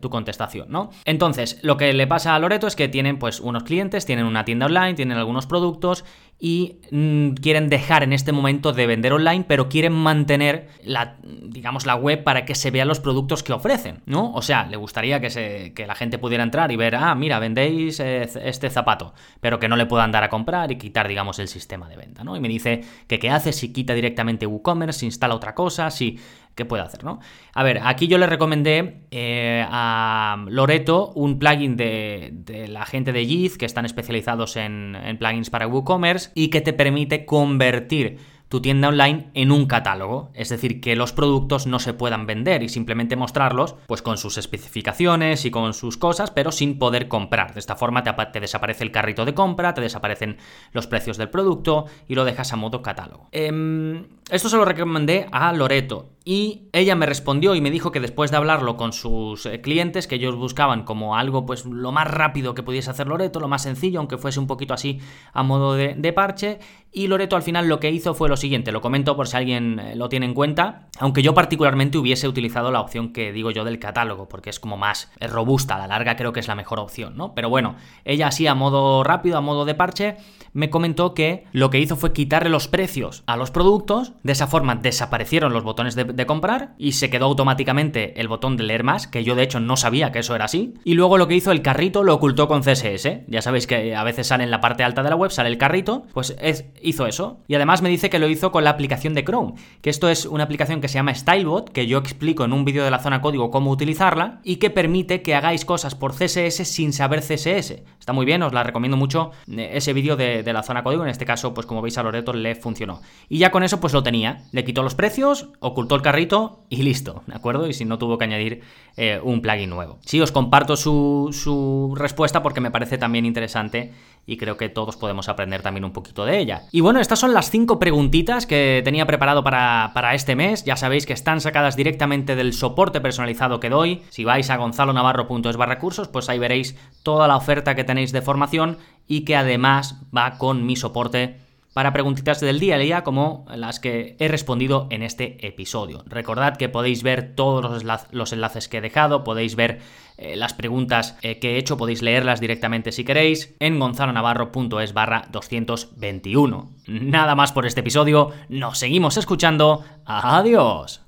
tu 0.00 0.10
contestación, 0.10 0.70
¿no? 0.70 0.90
Entonces, 1.04 1.58
lo 1.62 1.76
que 1.76 1.92
le 1.92 2.06
pasa 2.06 2.34
a 2.34 2.38
Loreto 2.38 2.66
es 2.66 2.76
que 2.76 2.88
tienen 2.88 3.18
pues 3.18 3.40
unos 3.40 3.64
clientes, 3.64 4.06
tienen 4.06 4.26
una 4.26 4.44
tienda 4.44 4.66
online, 4.66 4.94
tienen 4.94 5.16
algunos 5.16 5.46
productos 5.46 6.04
y 6.40 6.78
mm, 6.90 7.32
quieren 7.34 7.68
dejar 7.68 8.02
en 8.02 8.14
este 8.14 8.32
momento 8.32 8.72
de 8.72 8.86
vender 8.86 9.12
online, 9.12 9.44
pero 9.46 9.68
quieren 9.68 9.92
mantener 9.92 10.68
la, 10.82 11.16
digamos, 11.22 11.84
la 11.84 11.96
web 11.96 12.24
para 12.24 12.46
que 12.46 12.54
se 12.54 12.70
vean 12.70 12.88
los 12.88 12.98
productos 12.98 13.42
que 13.42 13.52
ofrecen, 13.52 14.00
¿no? 14.06 14.32
O 14.32 14.40
sea, 14.40 14.66
le 14.66 14.78
gustaría 14.78 15.20
que, 15.20 15.28
se, 15.28 15.74
que 15.74 15.86
la 15.86 15.94
gente 15.94 16.18
pudiera 16.18 16.42
entrar 16.42 16.72
y 16.72 16.76
ver, 16.76 16.96
ah, 16.96 17.14
mira, 17.14 17.38
vendéis 17.38 18.00
eh, 18.00 18.22
este 18.42 18.70
zapato, 18.70 19.12
pero 19.40 19.58
que 19.58 19.68
no 19.68 19.76
le 19.76 19.84
puedan 19.84 20.12
dar 20.12 20.24
a 20.24 20.30
comprar 20.30 20.72
y 20.72 20.78
quitar, 20.78 21.08
digamos, 21.08 21.38
el 21.38 21.48
sistema 21.48 21.88
de 21.90 21.96
venta, 21.96 22.24
¿no? 22.24 22.34
Y 22.34 22.40
me 22.40 22.48
dice 22.48 22.82
que 23.06 23.18
qué 23.18 23.28
hace 23.28 23.52
si 23.52 23.72
quita 23.72 23.92
directamente 23.92 24.46
WooCommerce, 24.46 25.00
si 25.00 25.06
instala 25.06 25.34
otra 25.34 25.54
cosa, 25.54 25.90
si 25.90 26.18
¿Qué 26.60 26.66
puede 26.66 26.82
hacer, 26.82 27.04
¿no? 27.04 27.20
A 27.54 27.62
ver, 27.62 27.80
aquí 27.82 28.06
yo 28.06 28.18
le 28.18 28.26
recomendé 28.26 29.06
eh, 29.10 29.64
a 29.66 30.44
Loreto 30.46 31.10
un 31.14 31.38
plugin 31.38 31.74
de, 31.74 32.66
la 32.68 32.84
gente 32.84 33.12
de 33.12 33.24
Yeez, 33.24 33.56
que 33.56 33.64
están 33.64 33.86
especializados 33.86 34.56
en 34.56 35.16
plugins 35.18 35.48
para 35.48 35.66
WooCommerce 35.66 36.32
y 36.34 36.48
que 36.48 36.60
te 36.60 36.74
permite 36.74 37.24
convertir 37.24 38.18
tu 38.50 38.60
tienda 38.60 38.88
online 38.88 39.30
en 39.34 39.52
un 39.52 39.66
catálogo, 39.66 40.30
es 40.34 40.48
decir, 40.48 40.80
que 40.80 40.96
los 40.96 41.12
productos 41.12 41.68
no 41.68 41.78
se 41.78 41.94
puedan 41.94 42.26
vender 42.26 42.64
y 42.64 42.68
simplemente 42.68 43.14
mostrarlos 43.14 43.76
pues 43.86 44.02
con 44.02 44.18
sus 44.18 44.38
especificaciones 44.38 45.44
y 45.44 45.52
con 45.52 45.72
sus 45.72 45.96
cosas, 45.96 46.32
pero 46.32 46.50
sin 46.50 46.76
poder 46.76 47.06
comprar. 47.06 47.54
De 47.54 47.60
esta 47.60 47.76
forma 47.76 48.02
te, 48.02 48.40
desaparece 48.40 48.82
el 48.82 48.90
carrito 48.90 49.24
de 49.24 49.34
compra, 49.34 49.72
te 49.72 49.80
desaparecen 49.80 50.36
los 50.72 50.88
precios 50.88 51.16
del 51.16 51.30
producto 51.30 51.86
y 52.08 52.16
lo 52.16 52.24
dejas 52.24 52.52
a 52.52 52.56
modo 52.56 52.82
catálogo. 52.82 53.28
Em, 53.30 54.08
esto 54.32 54.48
se 54.48 54.56
lo 54.56 54.64
recomendé 54.64 55.28
a 55.30 55.52
Loreto 55.52 56.08
y 56.24 56.68
ella 56.72 56.96
me 56.96 57.06
respondió 57.06 57.54
y 57.54 57.60
me 57.60 57.70
dijo 57.70 57.92
que 57.92 58.00
después 58.00 58.30
de 58.30 58.36
hablarlo 58.36 58.76
con 58.76 58.92
sus 58.92 59.46
eh, 59.46 59.60
clientes, 59.60 60.06
que 60.06 60.16
ellos 60.16 60.36
buscaban 60.36 60.84
como 60.84 61.16
algo 61.16 61.46
pues 61.46 61.64
lo 61.64 61.92
más 61.92 62.08
rápido 62.08 62.54
que 62.54 62.62
pudiese 62.62 62.90
hacer 62.90 63.06
Loreto, 63.06 63.40
lo 63.40 63.48
más 63.48 63.62
sencillo, 63.62 64.00
aunque 64.00 64.18
fuese 64.18 64.38
un 64.38 64.46
poquito 64.46 64.74
así 64.74 65.00
a 65.32 65.42
modo 65.42 65.74
de, 65.74 65.94
de 65.96 66.12
parche, 66.12 66.58
y 66.92 67.06
Loreto 67.06 67.36
al 67.36 67.42
final 67.42 67.68
lo 67.68 67.80
que 67.80 67.90
hizo 67.90 68.14
fue 68.14 68.28
lo 68.28 68.36
siguiente, 68.40 68.72
lo 68.72 68.80
comento 68.80 69.16
por 69.16 69.28
si 69.28 69.36
alguien 69.36 69.78
eh, 69.78 69.94
lo 69.94 70.08
tiene 70.08 70.26
en 70.26 70.34
cuenta, 70.34 70.88
aunque 70.98 71.22
yo 71.22 71.34
particularmente 71.34 71.98
hubiese 71.98 72.26
utilizado 72.26 72.72
la 72.72 72.80
opción 72.80 73.12
que 73.12 73.32
digo 73.32 73.50
yo 73.50 73.64
del 73.64 73.78
catálogo, 73.78 74.28
porque 74.28 74.50
es 74.50 74.58
como 74.58 74.76
más 74.76 75.12
robusta, 75.20 75.76
a 75.76 75.78
la 75.78 75.86
larga 75.86 76.16
creo 76.16 76.32
que 76.32 76.40
es 76.40 76.48
la 76.48 76.54
mejor 76.54 76.80
opción, 76.80 77.16
¿no? 77.16 77.34
Pero 77.34 77.48
bueno, 77.48 77.76
ella 78.04 78.28
así 78.28 78.46
a 78.46 78.54
modo 78.54 79.04
rápido, 79.04 79.38
a 79.38 79.40
modo 79.40 79.64
de 79.64 79.74
parche, 79.74 80.16
me 80.52 80.70
comentó 80.70 81.14
que 81.14 81.44
lo 81.52 81.70
que 81.70 81.80
hizo 81.80 81.96
fue 81.96 82.12
quitarle 82.12 82.50
los 82.50 82.68
precios 82.68 83.22
a 83.26 83.36
los 83.36 83.50
productos, 83.50 84.12
de 84.22 84.32
esa 84.32 84.46
forma 84.46 84.74
desaparecieron 84.74 85.52
los 85.52 85.64
botones 85.64 85.94
de, 85.94 86.26
comprar 86.26 86.74
y 86.78 86.92
se 86.92 87.10
quedó 87.10 87.26
automáticamente 87.26 88.20
el 88.20 88.28
botón 88.28 88.56
de 88.56 88.64
leer 88.64 88.84
más, 88.84 89.06
que 89.06 89.24
yo 89.24 89.34
de 89.34 89.42
hecho 89.42 89.58
no 89.58 89.76
sabía 89.76 90.12
que 90.12 90.20
eso 90.20 90.34
era 90.34 90.44
así, 90.44 90.74
y 90.84 90.94
luego 90.94 91.18
lo 91.18 91.26
que 91.28 91.34
hizo 91.34 91.50
el 91.50 91.62
carrito 91.62 92.04
lo 92.04 92.14
ocultó 92.14 92.46
con 92.46 92.62
CSS, 92.62 93.26
ya 93.26 93.42
sabéis 93.42 93.66
que 93.66 93.94
a 93.96 94.04
veces 94.04 94.28
sale 94.28 94.44
en 94.44 94.50
la 94.50 94.60
parte 94.60 94.84
alta 94.84 95.02
de 95.02 95.10
la 95.10 95.16
web, 95.16 95.30
sale 95.30 95.48
el 95.48 95.58
carrito, 95.58 96.04
pues 96.12 96.36
hizo 96.82 97.06
eso, 97.06 97.40
y 97.48 97.54
además 97.54 97.82
me 97.82 97.88
dice 97.88 98.10
que 98.10 98.18
lo 98.18 98.28
hizo 98.28 98.52
con 98.52 98.64
la 98.64 98.70
aplicación 98.70 99.14
de 99.14 99.24
Chrome, 99.24 99.54
que 99.80 99.90
esto 99.90 100.08
es 100.08 100.26
una 100.26 100.44
aplicación 100.44 100.80
que 100.80 100.88
se 100.88 100.94
llama 100.94 101.14
Stylebot, 101.14 101.70
que 101.70 101.86
yo 101.86 101.98
explico 101.98 102.44
en 102.44 102.52
un 102.52 102.64
vídeo 102.64 102.84
de 102.84 102.90
la 102.90 103.00
zona 103.00 103.20
código 103.20 103.50
cómo 103.50 103.70
utilizarla, 103.70 104.40
y 104.44 104.56
que 104.56 104.70
permite 104.70 105.22
que 105.22 105.34
hagáis 105.34 105.64
cosas 105.64 105.94
por 105.94 106.14
CSS 106.14 106.66
sin 106.68 106.92
saber 106.92 107.20
CSS. 107.20 107.82
Está 107.98 108.12
muy 108.12 108.26
bien, 108.26 108.42
os 108.42 108.52
la 108.52 108.62
recomiendo 108.62 108.96
mucho 108.96 109.32
eh, 109.50 109.70
ese 109.74 109.92
vídeo 109.92 110.16
de, 110.42 110.52
la 110.52 110.62
zona 110.62 110.82
código, 110.82 111.02
en 111.02 111.10
este 111.10 111.24
caso, 111.24 111.54
pues 111.54 111.66
como 111.66 111.82
veis 111.82 111.98
a 111.98 112.02
Loreto 112.02 112.32
le 112.32 112.54
funcionó. 112.54 113.00
Y 113.28 113.38
ya 113.38 113.50
con 113.50 113.62
eso, 113.62 113.80
pues 113.80 113.92
lo 113.92 114.02
tenía. 114.02 114.42
Le 114.52 114.64
quitó 114.64 114.82
los 114.82 114.94
precios, 114.94 115.48
ocultó 115.60 115.94
el 115.94 116.02
carrito 116.02 116.64
y 116.68 116.82
listo, 116.82 117.22
¿de 117.26 117.34
acuerdo? 117.34 117.66
Y 117.66 117.72
si 117.72 117.84
no 117.84 117.98
tuvo 117.98 118.18
que 118.18 118.24
añadir 118.24 118.62
eh, 118.96 119.20
un 119.22 119.42
plugin 119.42 119.70
nuevo. 119.70 119.98
Sí, 120.04 120.20
os 120.20 120.32
comparto 120.32 120.76
su, 120.76 121.30
su 121.32 121.94
respuesta 121.96 122.42
porque 122.42 122.60
me 122.60 122.70
parece 122.70 122.98
también 122.98 123.26
interesante 123.26 123.92
y 124.30 124.36
creo 124.36 124.56
que 124.56 124.68
todos 124.68 124.96
podemos 124.96 125.28
aprender 125.28 125.60
también 125.60 125.84
un 125.84 125.92
poquito 125.92 126.24
de 126.24 126.38
ella. 126.38 126.62
Y 126.70 126.82
bueno, 126.82 127.00
estas 127.00 127.18
son 127.18 127.34
las 127.34 127.50
cinco 127.50 127.80
preguntitas 127.80 128.46
que 128.46 128.80
tenía 128.84 129.04
preparado 129.04 129.42
para, 129.42 129.90
para 129.92 130.14
este 130.14 130.36
mes. 130.36 130.64
Ya 130.64 130.76
sabéis 130.76 131.04
que 131.04 131.12
están 131.12 131.40
sacadas 131.40 131.74
directamente 131.74 132.36
del 132.36 132.52
soporte 132.52 133.00
personalizado 133.00 133.58
que 133.58 133.70
doy. 133.70 134.02
Si 134.10 134.22
vais 134.22 134.48
a 134.48 134.56
gonzalonavarro.es 134.56 135.56
barra 135.56 135.80
cursos, 135.80 136.06
pues 136.06 136.28
ahí 136.28 136.38
veréis 136.38 136.76
toda 137.02 137.26
la 137.26 137.36
oferta 137.36 137.74
que 137.74 137.82
tenéis 137.82 138.12
de 138.12 138.22
formación 138.22 138.78
y 139.08 139.22
que 139.22 139.34
además 139.34 139.96
va 140.16 140.38
con 140.38 140.64
mi 140.64 140.76
soporte 140.76 141.40
para 141.72 141.92
preguntitas 141.92 142.40
del 142.40 142.58
día 142.58 142.74
a 142.74 142.78
día 142.78 143.04
como 143.04 143.46
las 143.54 143.78
que 143.78 144.16
he 144.18 144.28
respondido 144.28 144.88
en 144.90 145.02
este 145.02 145.46
episodio. 145.46 146.02
Recordad 146.06 146.56
que 146.56 146.68
podéis 146.68 147.02
ver 147.02 147.34
todos 147.34 147.84
los, 148.12 148.32
enlaces 148.32 148.68
que 148.68 148.78
he 148.78 148.80
dejado, 148.80 149.22
podéis 149.22 149.54
ver 149.54 149.80
eh, 150.20 150.36
las 150.36 150.52
preguntas 150.52 151.16
eh, 151.22 151.38
que 151.38 151.54
he 151.54 151.56
hecho, 151.56 151.78
podéis 151.78 152.02
leerlas 152.02 152.40
directamente 152.40 152.92
si 152.92 153.04
queréis 153.04 153.54
en 153.58 153.78
gonzalonavarro.es 153.78 154.92
barra 154.92 155.24
221. 155.32 156.70
Nada 156.86 157.34
más 157.34 157.52
por 157.52 157.64
este 157.64 157.80
episodio, 157.80 158.30
nos 158.50 158.78
seguimos 158.78 159.16
escuchando. 159.16 159.82
Adiós. 160.04 161.00